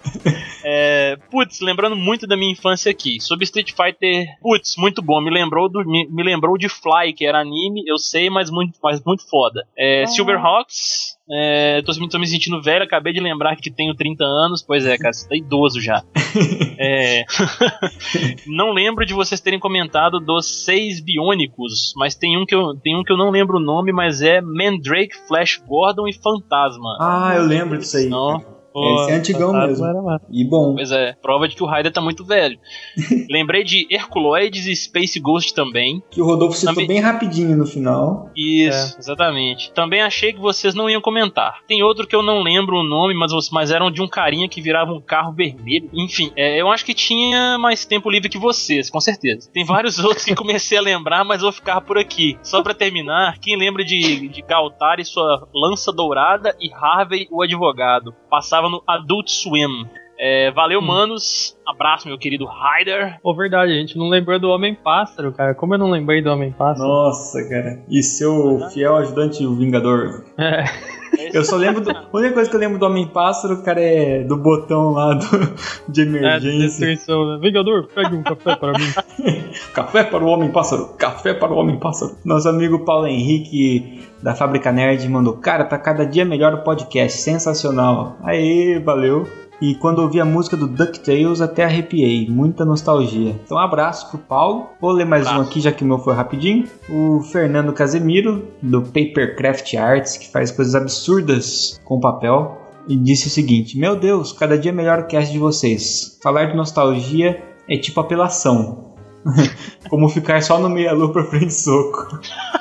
[0.63, 3.19] É, putz, lembrando muito da minha infância aqui.
[3.21, 5.21] Sobre Street Fighter, putz, muito bom.
[5.21, 8.77] Me lembrou, do, me, me lembrou de Fly, que era anime, eu sei, mas muito,
[8.81, 9.65] mas muito foda.
[9.77, 14.23] É, Silverhawks, é, tô, me- tô me sentindo velho, acabei de lembrar que tenho 30
[14.23, 14.63] anos.
[14.65, 16.03] Pois é, cara, você tá idoso já.
[16.79, 17.23] É,
[18.45, 22.95] não lembro de vocês terem comentado dos seis biônicos, mas tem um que eu, tem
[22.95, 26.97] um que eu não lembro o nome, mas é Mandrake, Flash Gordon e Fantasma.
[27.01, 28.07] Ah, eu lembro disso aí.
[28.07, 28.57] Não.
[28.79, 29.83] Esse é antigão mesmo.
[30.31, 30.75] E bom.
[30.75, 32.59] Pois é, prova de que o Raider tá muito velho.
[33.27, 35.99] Lembrei de Herculoides e Space Ghost também.
[36.11, 38.29] Que o Rodolfo citou Também- bem rapidinho no final.
[38.37, 39.71] Isso, exatamente.
[39.73, 41.16] Também achei que vocês não iam comentar.
[41.67, 44.61] Tem outro que eu não lembro o nome, mas, mas eram de um carinha que
[44.61, 45.89] virava um carro vermelho.
[45.93, 49.49] Enfim, é, eu acho que tinha mais tempo livre que vocês, com certeza.
[49.51, 52.37] Tem vários outros que comecei a lembrar, mas vou ficar por aqui.
[52.41, 57.41] Só pra terminar, quem lembra de, de Galtar e sua lança dourada e Harvey o
[57.41, 58.13] advogado?
[58.29, 59.85] Passava no Adult Swim.
[60.19, 61.55] É, valeu, manos.
[61.65, 63.19] Abraço, meu querido Ryder.
[63.21, 65.53] Pô, verdade, a gente não lembrou do Homem-Pássaro, cara.
[65.53, 66.87] Como eu não lembrei do Homem-Pássaro?
[66.87, 67.83] Nossa, cara.
[67.89, 70.23] E seu fiel ajudante, o Vingador.
[70.37, 70.63] É.
[71.33, 71.91] Eu só lembro do.
[71.91, 75.25] A única coisa que eu lembro do Homem-Pássaro, cara, é do botão lá do,
[75.89, 76.59] de É, emergência.
[76.87, 77.33] destruição.
[77.33, 77.39] né?
[77.41, 78.87] Vingador, pegue um café para mim.
[79.73, 82.15] Café para o Homem-Pássaro, café para o Homem-Pássaro.
[82.23, 87.19] Nosso amigo Paulo Henrique da Fábrica Nerd mandou: Cara, tá cada dia melhor o podcast,
[87.19, 88.17] sensacional.
[88.23, 89.27] Aí, valeu.
[89.59, 93.31] E quando ouvi a música do DuckTales, até arrepiei, muita nostalgia.
[93.43, 94.67] Então, um abraço pro Paulo.
[94.79, 95.49] Vou ler mais um Abraço.
[95.49, 96.67] aqui, já que o meu foi rapidinho.
[96.87, 102.61] O Fernando Casemiro, do Papercraft Arts, que faz coisas absurdas com papel.
[102.87, 106.19] E disse o seguinte: Meu Deus, cada dia melhor o cast de vocês.
[106.21, 108.93] Falar de nostalgia é tipo apelação.
[109.89, 112.07] Como ficar só no meia-lua pra frente soco.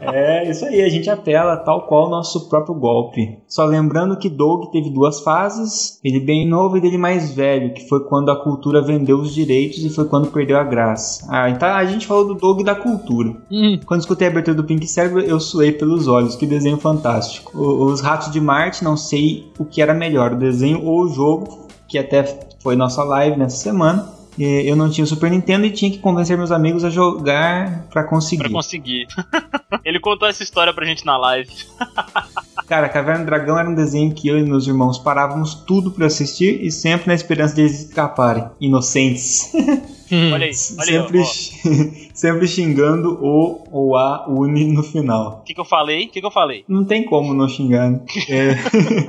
[0.00, 3.38] É, isso aí, a gente apela tal qual o nosso próprio golpe.
[3.48, 7.88] Só lembrando que Doug teve duas fases, ele bem novo e dele mais velho, que
[7.88, 11.26] foi quando a cultura vendeu os direitos e foi quando perdeu a graça.
[11.30, 13.34] Ah, então a gente falou do Doug da cultura.
[13.50, 17.56] Hum, Quando escutei a abertura do Pink Cérebro, eu suei pelos olhos, que desenho fantástico.
[17.56, 21.08] O- Os Ratos de Marte, não sei o que era melhor, o desenho ou o
[21.08, 22.22] jogo, que até
[22.60, 24.15] foi nossa live nessa semana.
[24.38, 28.04] Eu não tinha o Super Nintendo e tinha que convencer meus amigos a jogar pra
[28.04, 28.42] conseguir.
[28.42, 29.06] Pra conseguir.
[29.84, 31.50] Ele contou essa história pra gente na live.
[32.66, 36.06] Cara, Caverna do Dragão era um desenho que eu e meus irmãos parávamos tudo pra
[36.06, 38.44] assistir e sempre na esperança de eles escaparem.
[38.60, 39.52] Inocentes.
[40.32, 40.98] Olha aí, olha aí.
[40.98, 41.24] ó, sempre, ó.
[42.14, 45.40] sempre xingando o ou a Uni no final.
[45.40, 46.04] O que, que eu falei?
[46.04, 46.64] O que, que eu falei?
[46.68, 47.90] Não tem como não xingar.
[47.90, 48.00] né?
[48.28, 48.56] É.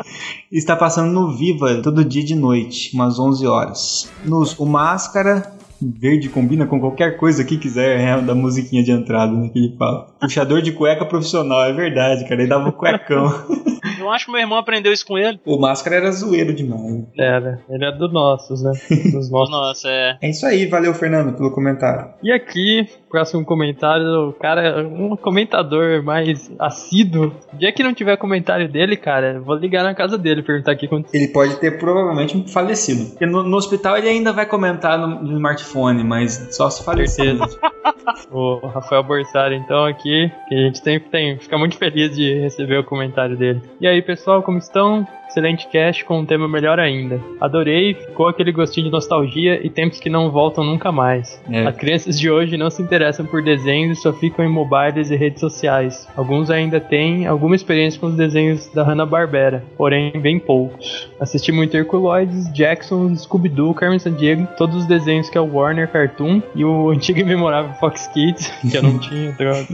[0.52, 4.12] Está passando no Viva todo dia de noite, umas 11 horas.
[4.26, 9.34] Nos, o Máscara, verde combina com qualquer coisa que quiser, é da musiquinha de entrada
[9.34, 10.08] né, que ele fala.
[10.20, 12.42] Puxador de cueca profissional, é verdade, cara.
[12.42, 13.28] Ele dava um cuecão.
[14.00, 15.40] Eu acho que meu irmão aprendeu isso com ele.
[15.46, 17.06] O Máscara era zoeiro demais.
[17.18, 17.60] era.
[17.70, 18.72] Ele é dos nossos, né?
[19.12, 19.50] Dos nossos.
[19.50, 20.18] Nossa, é.
[20.22, 22.14] É isso aí, valeu, Fernando, pelo comentário.
[22.22, 27.34] E aqui, próximo comentário, o cara, um comentador mais assíduo.
[27.54, 30.78] O dia que não tiver comentário dele, cara, vou ligar na casa dele perguntar o
[30.78, 31.20] que aconteceu.
[31.20, 33.12] Ele pode ter provavelmente falecido.
[33.12, 37.46] Porque no, no hospital ele ainda vai comentar no, no smartphone, mas só se falecido.
[38.32, 42.78] O Rafael Borsari, então, aqui, que a gente sempre tem, fica muito feliz de receber
[42.78, 43.62] o comentário dele.
[43.82, 45.06] E aí, pessoal, como estão?
[45.28, 47.20] Excelente cast com um tema melhor ainda.
[47.40, 51.42] Adorei, ficou aquele gostinho de nostalgia e tempos que não voltam nunca mais.
[51.50, 51.68] É.
[51.68, 55.16] As crianças de hoje não se interessam por desenhos e só ficam em mobiles e
[55.16, 56.08] redes sociais.
[56.16, 61.10] Alguns ainda têm alguma experiência com os desenhos da Hanna-Barbera, porém bem poucos.
[61.20, 66.42] Assisti muito Herculoides, Jackson, Scooby-Doo, Carmen Sandiego, todos os desenhos que é o Warner Cartoon
[66.56, 69.68] e o antigo e memorável Fox Kids, que eu não tinha, droga.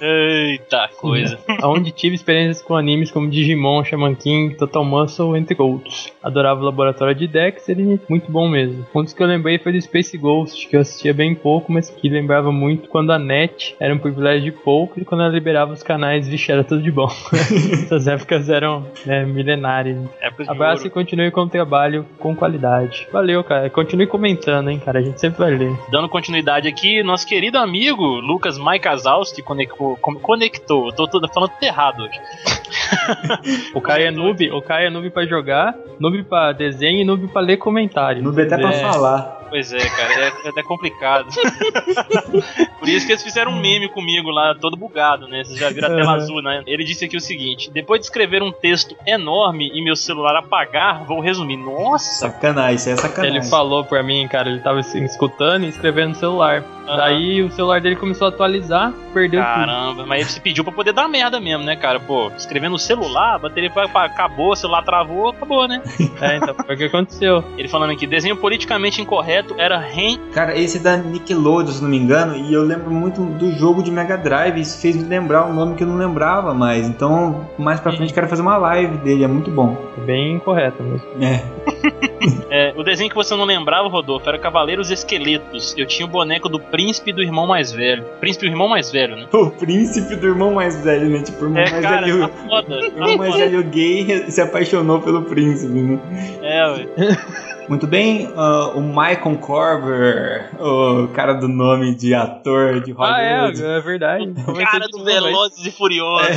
[0.00, 1.38] Eita coisa.
[1.62, 6.12] onde tive experiências com animes como Digimon, Shaman King, Total Muscle, entre outros.
[6.22, 8.86] Adorava o Laboratório de Dexter e muito bom mesmo.
[8.94, 11.88] Um dos que eu lembrei foi do Space Ghost, que eu assistia bem pouco, mas
[11.88, 15.72] que lembrava muito quando a net era um privilégio de pouco e quando ela liberava
[15.72, 17.08] os canais, vixe, era tudo de bom.
[17.72, 19.98] Essas épocas eram né, milenárias.
[20.20, 23.06] Épocas Abraço e continue com o trabalho com qualidade.
[23.12, 23.70] Valeu, cara.
[23.70, 24.98] Continue comentando, hein, cara.
[24.98, 25.72] A gente sempre vai ler.
[25.90, 29.96] Dando continuidade aqui, nosso querido amigo Lucas Maikazowski conectou.
[29.96, 30.88] conectou.
[30.88, 32.20] Eu tô, tô falando tudo errado hoje.
[33.74, 37.28] O Caio é noob, o Caio é noob pra jogar, noob pra desenho e noob
[37.28, 38.22] pra ler comentário.
[38.32, 38.80] Deu até pra É.
[38.80, 39.38] falar.
[39.50, 41.26] Pois é, cara, é, é até complicado.
[42.78, 45.42] Por isso que eles fizeram um meme comigo lá, todo bugado, né?
[45.44, 46.62] Vocês já viram a tela azul, né?
[46.66, 51.04] Ele disse aqui o seguinte: depois de escrever um texto enorme e meu celular apagar,
[51.04, 51.56] vou resumir.
[51.56, 52.28] Nossa!
[52.30, 53.36] Sacanagem, isso é sacanagem.
[53.38, 56.64] Ele falou pra mim, cara, ele tava assim, escutando e escrevendo no celar.
[56.90, 56.96] Aham.
[56.96, 59.54] Daí o celular dele começou a atualizar, perdeu tudo.
[59.54, 62.00] Caramba, mas ele se pediu pra poder dar merda mesmo, né, cara?
[62.00, 65.82] Pô, escrevendo no celular, a bateria acabou, o celular travou, acabou, né?
[66.20, 67.42] É, então foi o que aconteceu.
[67.56, 70.18] Ele falando aqui: desenho politicamente incorreto era Ren.
[70.34, 73.82] Cara, esse é da Nickelodeon, se não me engano, e eu lembro muito do jogo
[73.82, 76.86] de Mega Drive, isso fez me lembrar um nome que eu não lembrava mais.
[76.86, 79.76] Então, mais pra frente, quero fazer uma live dele, é muito bom.
[80.04, 81.06] Bem incorreto mesmo.
[81.22, 81.42] É.
[82.50, 85.72] É, o desenho que você não lembrava, Rodolfo, era Cavaleiros Esqueletos.
[85.78, 88.04] Eu tinha o boneco do príncipe e do irmão mais velho.
[88.18, 89.26] Príncipe e o irmão mais velho, né?
[89.32, 91.22] O príncipe do irmão mais velho, né?
[91.22, 92.20] Tipo, o irmão É, mais cara, velho.
[92.20, 92.74] tá foda.
[92.76, 93.44] O Tá irmão mais foda.
[93.44, 95.98] velho gay se apaixonou pelo príncipe, né?
[96.42, 96.86] É, ué.
[97.70, 103.40] Muito bem, ah, o Michael Corver, o cara do nome de ator de Ah, é,
[103.42, 104.34] Hollywood, é verdade.
[104.70, 106.36] Cara do Velozes e Furiosos.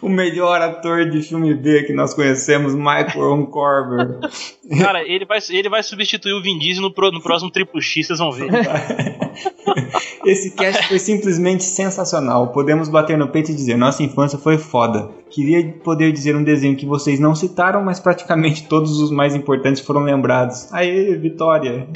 [0.00, 4.18] o melhor ator de filme B que nós conhecemos, Michael Corver.
[4.80, 8.06] Cara, ele vai, ele vai substituir o Vin Diesel no, pro- no próximo Triplo X,
[8.06, 8.48] vocês vão ver.
[10.24, 12.48] Esse cast foi simplesmente sensacional.
[12.48, 15.10] Podemos bater no peito e dizer: nossa infância foi foda.
[15.30, 19.82] Queria poder dizer um desenho que vocês não citaram, mas praticamente todos os mais importantes
[19.82, 20.53] foram lembrados.
[20.72, 21.86] Aê, vitória!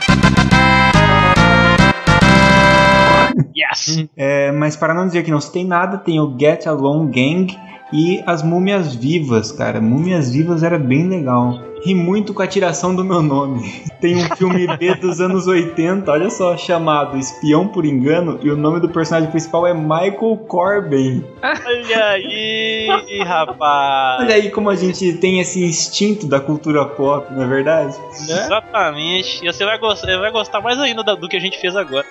[3.56, 4.06] Yes!
[4.16, 7.56] É, mas para não dizer que não citei nada, tem o Get Along Gang
[7.92, 9.80] e as Múmias Vivas, cara.
[9.80, 11.58] Múmias Vivas era bem legal.
[11.84, 13.62] Ri muito com a tiração do meu nome.
[14.00, 18.56] Tem um filme B dos anos 80, olha só, chamado Espião por Engano, e o
[18.56, 21.24] nome do personagem principal é Michael Corbin.
[21.40, 22.88] Olha aí,
[23.24, 24.20] rapaz.
[24.24, 27.96] Olha aí como a gente tem esse instinto da cultura pop, não é verdade?
[28.10, 29.44] Exatamente.
[29.46, 32.06] E você vai gostar, vai gostar mais ainda da- do que a gente fez agora.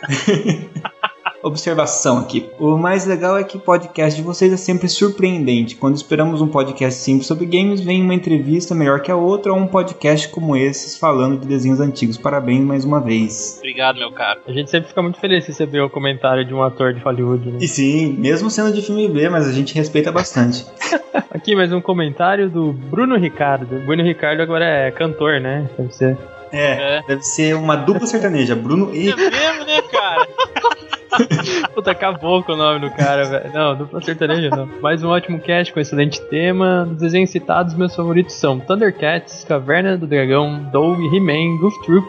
[1.44, 2.50] Observação aqui.
[2.60, 5.76] O mais legal é que o podcast de vocês é sempre surpreendente.
[5.76, 9.60] Quando esperamos um podcast simples sobre games, vem uma entrevista melhor que a outra ou
[9.60, 12.18] um podcast como esses falando de desenhos antigos.
[12.18, 13.56] Parabéns mais uma vez.
[13.60, 14.40] Obrigado, meu caro.
[14.48, 17.52] A gente sempre fica muito feliz se receber o comentário de um ator de Hollywood.
[17.52, 17.58] Né?
[17.62, 20.66] E sim, mesmo sendo de filme B, mas a gente respeita bastante.
[21.32, 23.80] Aqui mais um comentário do Bruno Ricardo.
[23.86, 25.70] Bruno Ricardo agora é cantor, né?
[25.78, 26.18] Deve ser.
[26.52, 27.04] É, É.
[27.08, 30.28] deve ser uma dupla sertaneja, Bruno e É mesmo, né, cara?
[31.74, 33.54] Puta, acabou com o nome do cara, velho.
[33.54, 34.68] Não, dupla sertaneja não.
[34.82, 36.86] Mais um ótimo cast com excelente tema.
[36.88, 42.08] Dos desenhos citados, meus favoritos são Thundercats, Caverna do Dragão, Doug, He-Man, Goof Troop,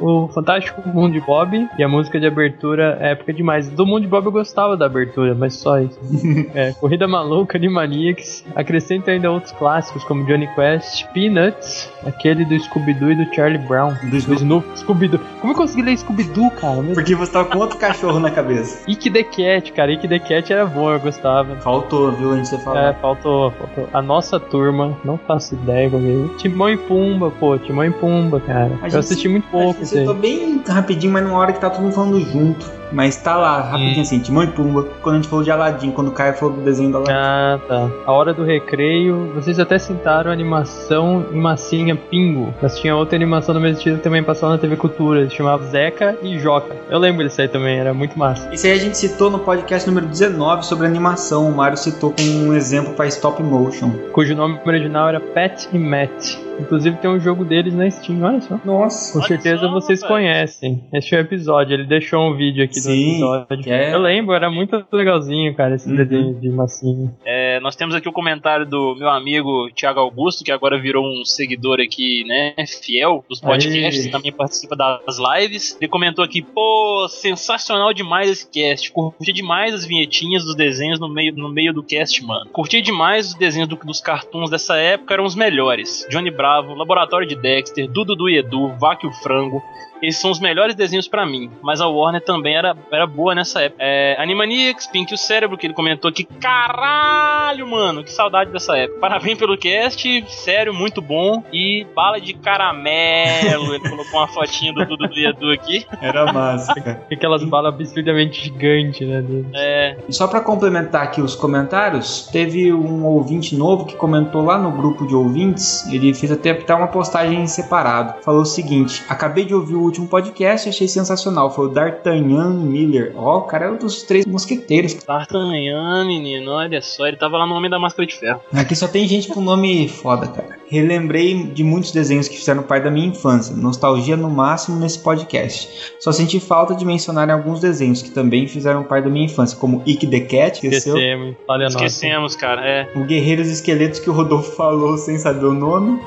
[0.00, 3.68] o Fantástico Mundo de Bob e a música de abertura é épica demais.
[3.68, 5.98] Do Mundo de Bob eu gostava da abertura, mas só isso.
[6.54, 8.44] é, Corrida Maluca, Animaniacs.
[8.54, 13.94] Acrescenta ainda outros clássicos como Johnny Quest, Peanuts, aquele do Scooby-Doo e do Charlie Brown.
[14.02, 14.42] Do Do Snoopy.
[14.42, 15.20] Snoopy, Scooby-Doo.
[15.40, 16.82] Como eu consegui ler Scooby-Doo, cara?
[16.82, 18.49] Meu Porque você tava com outro cachorro na cabeça.
[18.88, 19.92] Ike the Cat, cara.
[19.92, 21.56] Ike the Cat era bom, eu gostava.
[21.56, 22.94] Faltou, viu, antes de você É, falar.
[22.94, 23.88] faltou, faltou.
[23.92, 26.38] A nossa turma, não faço ideia é.
[26.38, 28.66] Timão e Pumba, pô, Timão e Pumba, cara.
[28.82, 29.86] A eu gente- assisti muito A pouco aí.
[29.86, 32.79] citou bem rapidinho, mas numa hora que tá todo mundo falando junto.
[32.92, 34.02] Mas tá lá, rapidinho Hum.
[34.02, 34.86] assim, Timão e Pumba.
[35.02, 37.12] Quando a gente falou de Aladdin, quando o Caio falou do desenho do Aladdin.
[37.14, 37.90] Ah, tá.
[38.06, 42.52] A hora do recreio, vocês até citaram a animação em massinha Pingo.
[42.60, 45.62] Mas tinha outra animação do mesmo estilo que também passava na TV Cultura, se chamava
[45.64, 46.74] Zeca e Joca.
[46.88, 48.52] Eu lembro disso aí também, era muito massa.
[48.52, 51.48] Isso aí a gente citou no podcast número 19 sobre animação.
[51.48, 53.90] O Mário citou como um exemplo para stop motion.
[54.12, 56.49] Cujo nome original era Pat e Matt.
[56.60, 58.58] Inclusive tem um jogo deles na Steam, olha só.
[58.64, 59.18] Nossa.
[59.18, 60.84] Com certeza só, vocês conhecem.
[60.92, 63.62] Esse é o episódio, ele deixou um vídeo aqui do Sim, episódio.
[63.62, 65.96] que é- Eu lembro, era muito legalzinho, cara, esse Uhum.
[65.96, 67.12] desenho de massinha.
[67.24, 71.24] É, nós temos aqui o comentário do meu amigo Thiago Augusto, que agora virou um
[71.24, 74.10] seguidor aqui, né, fiel dos podcasts, Aê.
[74.10, 75.76] também participa das lives.
[75.80, 78.90] Ele comentou aqui, pô, sensacional demais esse cast.
[78.92, 82.46] Curti demais as vinhetinhas dos desenhos no meio, no meio do cast, mano.
[82.52, 86.06] Curti demais os desenhos do- dos cartoons dessa época, eram os melhores.
[86.10, 89.62] Johnny Laboratório de Dexter, Dudu do e Edu, Vaque o Frango.
[90.02, 93.60] Esses são os melhores desenhos pra mim, mas a Warner também era, era boa nessa
[93.60, 93.82] época.
[93.84, 96.24] É, Animaniacs, Pink o Cérebro, que ele comentou aqui.
[96.24, 98.98] Caralho, mano, que saudade dessa época.
[98.98, 101.44] Parabéns pelo cast, sério, muito bom.
[101.52, 105.84] E bala de caramelo, ele colocou uma fotinha do Dudu do Edu aqui.
[106.00, 107.02] Era massa, cara.
[107.12, 109.22] Aquelas balas absurdamente gigantes, né?
[109.54, 114.56] É, E só pra complementar aqui os comentários, teve um ouvinte novo que comentou lá
[114.56, 115.86] no grupo de ouvintes.
[115.92, 118.22] Ele fez até até uma postagem separado.
[118.22, 121.50] Falou o seguinte: Acabei de ouvir o último podcast e achei sensacional.
[121.50, 123.12] Foi o D'Artagnan Miller.
[123.16, 124.94] Ó, o cara é um dos três mosqueteiros.
[124.94, 128.40] D'Artagnan, menino, olha só, ele tava lá no Homem da Máscara de Ferro.
[128.52, 130.58] Aqui só tem gente com nome foda, cara.
[130.68, 133.54] Relembrei de muitos desenhos que fizeram parte da minha infância.
[133.56, 135.68] Nostalgia no máximo nesse podcast.
[135.98, 139.82] Só senti falta de mencionar alguns desenhos que também fizeram parte da minha infância, como
[139.84, 140.96] Ick the Cat, esqueceu?
[140.96, 141.76] Esquecemos, olha nossa.
[141.76, 142.88] Esquecemos, cara, é.
[142.94, 146.00] O Guerreiros Esqueletos que o Rodolfo falou sem saber o nome.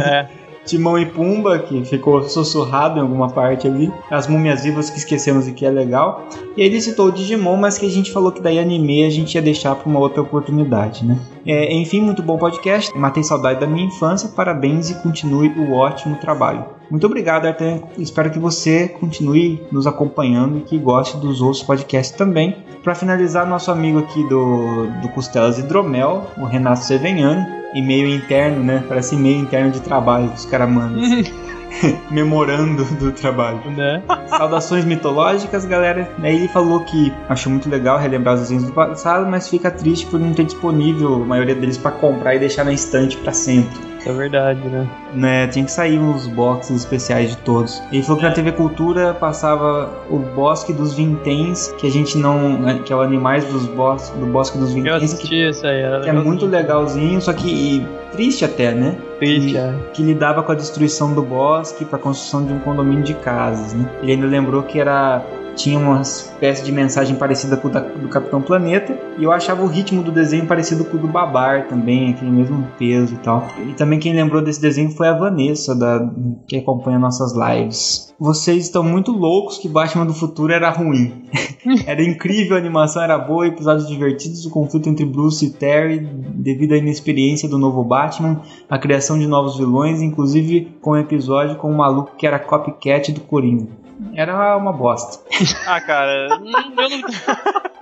[0.00, 0.28] É,
[0.64, 3.92] Timão e Pumba, que ficou sussurrado em alguma parte ali.
[4.10, 6.26] As Múmias Vivas que esquecemos e que é legal.
[6.56, 9.34] E ele citou o Digimon, mas que a gente falou que daí anime a gente
[9.34, 11.18] ia deixar para uma outra oportunidade, né?
[11.44, 12.96] É, enfim, muito bom podcast.
[12.96, 14.28] Matei saudade da minha infância.
[14.28, 16.64] Parabéns e continue o ótimo trabalho.
[16.88, 17.82] Muito obrigado, Arthur.
[17.98, 22.56] Espero que você continue nos acompanhando e que goste dos outros podcasts também.
[22.84, 28.84] Para finalizar, nosso amigo aqui do, do Costelas Hidromel, o Renato Sevenhani, e-mail interno, né?
[28.88, 31.00] Parece e-mail interno de trabalho que os caras mandam.
[32.10, 33.58] Memorando do trabalho.
[33.70, 34.02] né?
[34.28, 36.10] Saudações mitológicas, galera.
[36.22, 40.06] Aí ele falou que achou muito legal relembrar os desenhos do passado, mas fica triste
[40.06, 43.91] por não ter disponível a maioria deles para comprar e deixar na estante para sempre.
[44.06, 44.88] É verdade, né?
[45.14, 47.82] Né, tinha que sair uns boxes especiais de todos.
[47.92, 52.58] Ele falou que na TV Cultura passava o Bosque dos Vinténs, que a gente não.
[52.58, 55.80] né, que é o Animais dos bos do Bosque dos Eu Vinténs, que, isso aí,
[55.80, 58.96] era que é muito legalzinho, só que e triste até, né?
[59.18, 59.74] triste, é.
[59.92, 63.72] que lidava com a destruição do bosque para a construção de um condomínio de casas.
[63.72, 63.88] Né?
[64.02, 65.22] Ele ainda lembrou que era
[65.54, 69.62] tinha uma espécie de mensagem parecida com o da, do Capitão Planeta e eu achava
[69.62, 73.46] o ritmo do desenho parecido com o do Babar também, aquele mesmo peso e tal.
[73.68, 76.10] E também quem lembrou desse desenho foi a Vanessa, da,
[76.46, 78.12] que acompanha nossas lives.
[78.18, 81.24] Vocês estão muito loucos que Batman do Futuro era ruim.
[81.86, 86.72] era incrível, a animação era boa, episódios divertidos, o conflito entre Bruce e Terry devido
[86.72, 91.70] à inexperiência do novo Batman, a criação de novos vilões, inclusive com um episódio com
[91.70, 93.81] um maluco que era copycat do Coringa.
[94.14, 95.22] Era uma bosta.
[95.66, 97.02] Ah, cara, hum, eu não.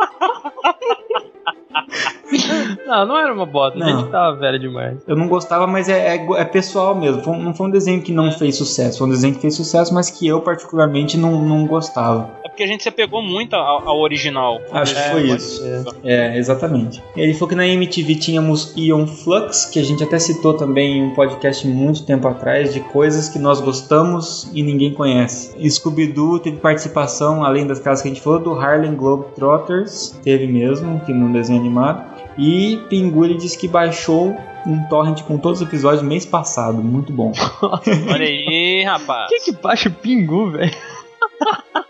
[2.86, 4.00] Não, não era uma bota, a Não.
[4.00, 4.98] gente tava velho demais.
[5.06, 7.22] Eu não gostava, mas é, é, é pessoal mesmo.
[7.22, 8.98] Foi não foi um desenho que não fez sucesso.
[8.98, 12.30] Foi um desenho que fez sucesso, mas que eu particularmente não, não gostava.
[12.50, 14.60] É porque a gente se apegou muito ao, ao original.
[14.72, 15.62] Acho que É, foi pode isso.
[15.62, 15.84] ser.
[16.02, 17.00] É, exatamente.
[17.16, 21.02] Ele falou que na MTV tínhamos Ion Flux, que a gente até citou também em
[21.04, 25.54] um podcast muito tempo atrás, de coisas que nós gostamos e ninguém conhece.
[25.70, 31.00] Scooby-Doo teve participação, além das casas que a gente falou, do Harlem Globetrotters, teve mesmo,
[31.06, 32.04] que num desenho animado.
[32.36, 34.34] E Pingu ele disse que baixou
[34.66, 37.32] um torrent com todos os episódios mês passado, muito bom.
[38.12, 39.28] Olha aí, rapaz.
[39.28, 40.70] Quem que baixa o pingu, velho?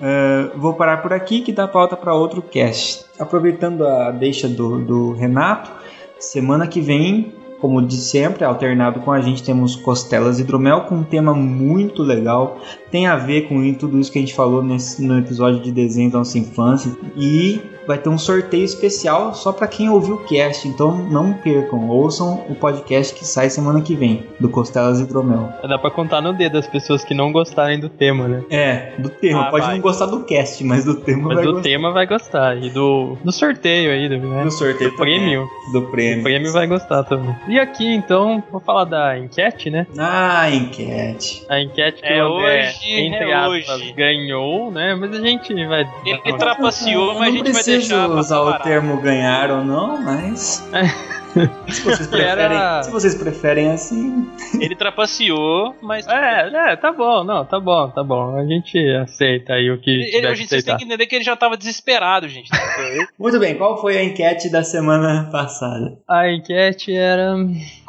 [0.00, 3.04] É, vou parar por aqui que dá pauta para outro cast.
[3.18, 5.70] Aproveitando a deixa do, do Renato,
[6.18, 11.02] semana que vem, como de sempre, alternado com a gente, temos Costelas Hidromel com um
[11.04, 12.58] tema muito legal.
[12.90, 16.10] Tem a ver com tudo isso que a gente falou nesse, no episódio de desenho
[16.10, 16.90] da nossa infância.
[17.16, 20.66] E vai ter um sorteio especial só para quem ouviu o cast.
[20.68, 25.48] Então não percam, ouçam o podcast que sai semana que vem, do Costelas Hidromel.
[25.68, 28.44] Dá pra contar no dedo as pessoas que não gostarem do tema, né?
[28.50, 29.42] É, do tema.
[29.42, 29.74] Ah, Pode vai.
[29.74, 31.68] não gostar do cast, mas do tema Mas vai do gostar.
[31.68, 32.56] tema vai gostar.
[32.62, 34.44] E do, do sorteio aí, né?
[34.44, 35.48] Do sorteio do prêmio.
[35.72, 36.20] Do prêmio.
[36.20, 37.34] O prêmio vai gostar também.
[37.50, 39.86] E aqui, então, vou falar da enquete, né?
[39.98, 41.44] Ah, enquete.
[41.48, 43.92] A enquete que É o André, hoje, entre é aspas, hoje.
[43.92, 44.94] ganhou, né?
[44.94, 45.84] Mas a gente vai...
[46.04, 48.64] Ele trapaceou, mas a não gente vai preciso deixar usar passar o barato.
[48.64, 50.68] termo ganhar ou não, mas
[51.68, 54.30] Se vocês Que era- preferem, se vocês preferem assim.
[54.60, 56.06] Ele trapaceou, mas.
[56.08, 58.36] É, é, tá bom, não, tá bom, tá bom.
[58.36, 61.14] A gente aceita aí o que Ele, tiver a gente vocês têm que entender que
[61.16, 62.50] ele já tava desesperado, gente.
[63.18, 65.96] Muito bem, qual foi a enquete da semana passada?
[66.08, 67.34] A enquete era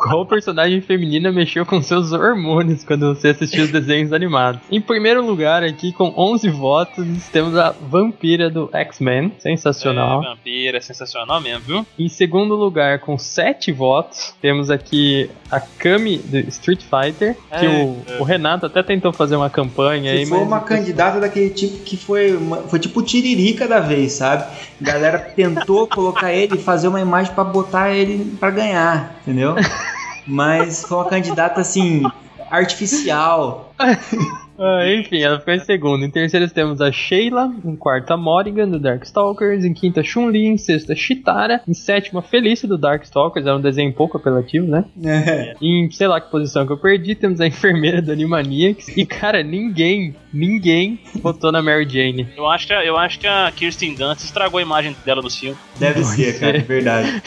[0.02, 4.60] qual personagem feminina mexeu com seus hormônios quando você assistiu os desenhos animados.
[4.72, 10.24] Em primeiro lugar aqui com 11 votos temos a vampira do X-Men, sensacional.
[10.24, 11.86] É, vampira, é sensacional mesmo, viu?
[12.00, 17.70] Em segundo lugar com 7 votos temos aqui a Kami do Street Fighter, que É,
[17.70, 21.50] o, o Renato até tentou fazer uma campanha aí, Que foi mas uma candidata daquele
[21.52, 24.44] tipo que foi, uma- foi tipo o tiririca da vez, sabe?
[24.80, 29.56] A galera tentou colocar ele e fazer uma imagem pra botar ele pra ganhar, entendeu?
[30.28, 32.04] Mas foi uma candidata assim
[32.50, 33.74] artificial.
[34.64, 36.06] Ah, enfim, ela ficou em segundo.
[36.06, 37.52] Em terceiro temos a Sheila.
[37.66, 39.66] Em quarto, a Morrigan, do Darkstalkers.
[39.66, 40.46] Em quinta, Chun-Li.
[40.46, 41.64] Em sexta, Chitara.
[41.68, 43.48] Em sétima, a Felícia, do Darkstalkers.
[43.48, 44.86] É um desenho pouco apelativo, né?
[45.04, 45.56] É.
[45.60, 48.90] Em sei lá que posição que eu perdi, temos a enfermeira do Animaniacs.
[48.96, 52.28] E, cara, ninguém, ninguém votou na Mary Jane.
[52.38, 55.30] Eu acho que, a- eu acho que a Kirsten Dunst estragou a imagem dela no
[55.32, 55.58] filme.
[55.80, 57.24] Deve ser, cara, é verdade.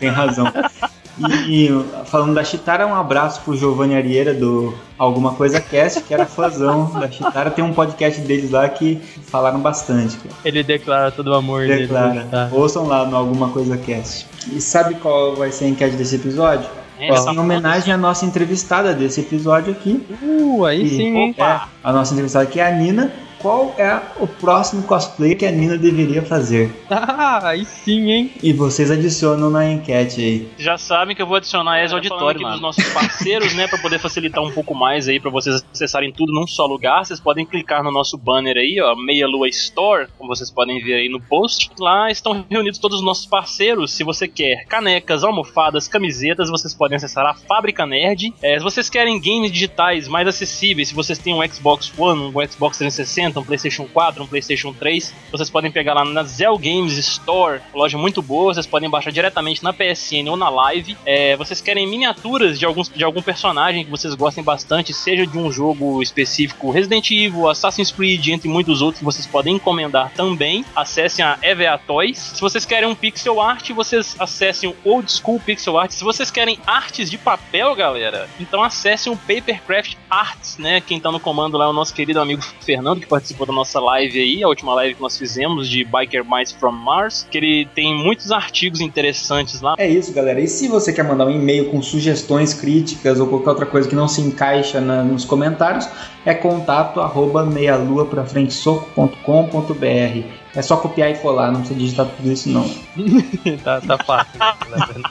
[0.00, 0.46] Tem razão.
[1.46, 6.14] E, e, falando da Chitara, um abraço pro Giovanni Arieira do Alguma Coisa Cast, que
[6.14, 7.50] era fãzão da Chitara.
[7.50, 8.96] Tem um podcast deles lá que
[9.26, 10.34] falaram bastante, cara.
[10.44, 11.82] Ele declara todo o amor dele.
[11.82, 12.26] Declara.
[12.30, 12.48] Tá.
[12.52, 14.26] Ouçam lá no Alguma Coisa Cast.
[14.50, 16.68] E sabe qual vai ser a enquete desse episódio?
[16.98, 20.04] É, em homenagem à nossa entrevistada desse episódio aqui.
[20.22, 21.30] Uh, aí E- sim?
[21.30, 21.68] Opa!
[21.82, 23.10] É, a nossa entrevistada aqui é a Nina.
[23.40, 26.70] Qual é o próximo cosplay que a Nina deveria fazer?
[27.22, 28.30] Ah, aí sim, hein?
[28.42, 30.48] E vocês adicionam na enquete aí.
[30.58, 33.98] Já sabem que eu vou adicionar esse auditório aqui dos nossos parceiros, né, Pra poder
[33.98, 37.04] facilitar um pouco mais aí pra vocês acessarem tudo num só lugar.
[37.04, 40.94] Vocês podem clicar no nosso banner aí, ó, Meia Lua Store, como vocês podem ver
[40.94, 41.70] aí no post.
[41.78, 43.92] Lá estão reunidos todos os nossos parceiros.
[43.92, 48.32] Se você quer canecas, almofadas, camisetas, vocês podem acessar a Fábrica Nerd.
[48.42, 52.48] É, se vocês querem games digitais mais acessíveis, se vocês têm um Xbox One, um
[52.48, 56.96] Xbox 360, um PlayStation 4, um PlayStation 3, vocês podem pegar lá na Zell Games
[56.96, 58.52] Store, loja muito boa.
[58.52, 60.96] Vocês podem baixar diretamente na PSN ou na Live.
[61.06, 65.38] É, vocês querem miniaturas de, alguns, de algum personagem que vocês gostem bastante, seja de
[65.38, 70.64] um jogo específico, Resident Evil, Assassin's Creed, entre muitos outros que vocês podem encomendar também.
[70.74, 72.18] Acessem a EVA Toys.
[72.18, 75.90] Se vocês querem um pixel art, vocês acessem o Old School Pixel Art.
[75.90, 80.80] Se vocês querem artes de papel, galera, então acessem o Papercraft Arts, né?
[80.80, 83.78] Quem tá no comando lá é o nosso querido amigo Fernando, que participou da nossa
[83.78, 87.68] live aí, a última live que nós fizemos de Biker Mice from Mars, que ele
[87.74, 89.74] tem muitos artigos interessantes lá.
[89.78, 90.40] É isso, galera.
[90.40, 93.94] E se você quer mandar um e-mail com sugestões, críticas ou qualquer outra coisa que
[93.94, 95.86] não se encaixa na- nos comentários,
[96.24, 100.39] é contato arroba meialua pra frente soco.com.br.
[100.54, 102.68] É só copiar e colar, não precisa digitar tudo isso não.
[103.62, 104.32] tá, tá fácil.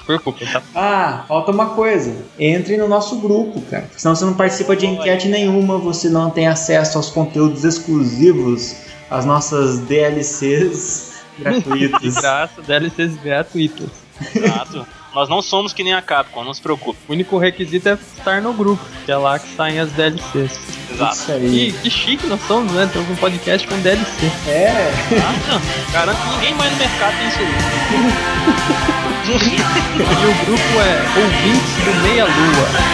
[0.06, 2.14] Preocupe, tá Ah, falta uma coisa.
[2.38, 3.84] Entre no nosso grupo, cara.
[3.84, 8.76] Porque Senão você não participa de enquete nenhuma, você não tem acesso aos conteúdos exclusivos,
[9.10, 11.10] às nossas DLCs
[11.40, 12.16] De gratuitas.
[12.16, 13.90] graça, DLCs gratuitas.
[14.36, 14.86] Exato.
[15.14, 17.00] Nós não somos que nem a Capcom, não se preocupe.
[17.08, 20.60] O único requisito é estar no grupo, que é lá que saem as DLCs.
[20.92, 21.16] Exato.
[21.16, 21.70] Isso aí.
[21.70, 22.90] E que chique nós somos, né?
[22.92, 24.32] Temos um podcast com DLC.
[24.48, 24.92] É.
[25.12, 25.62] Exato.
[25.92, 29.00] Garanto que ninguém mais no mercado tem isso aí.
[29.30, 32.90] E o grupo é Ouvintes do Meia Lua.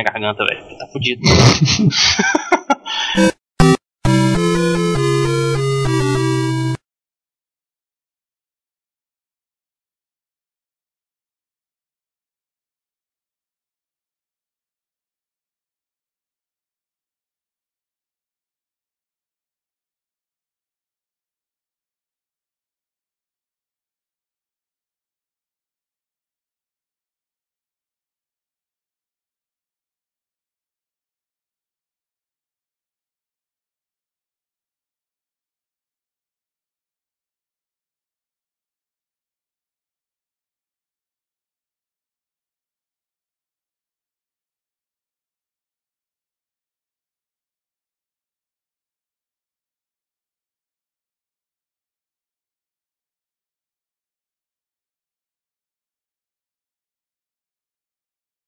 [0.00, 0.78] Minha garganta, velho.
[0.78, 1.22] Tá fudido.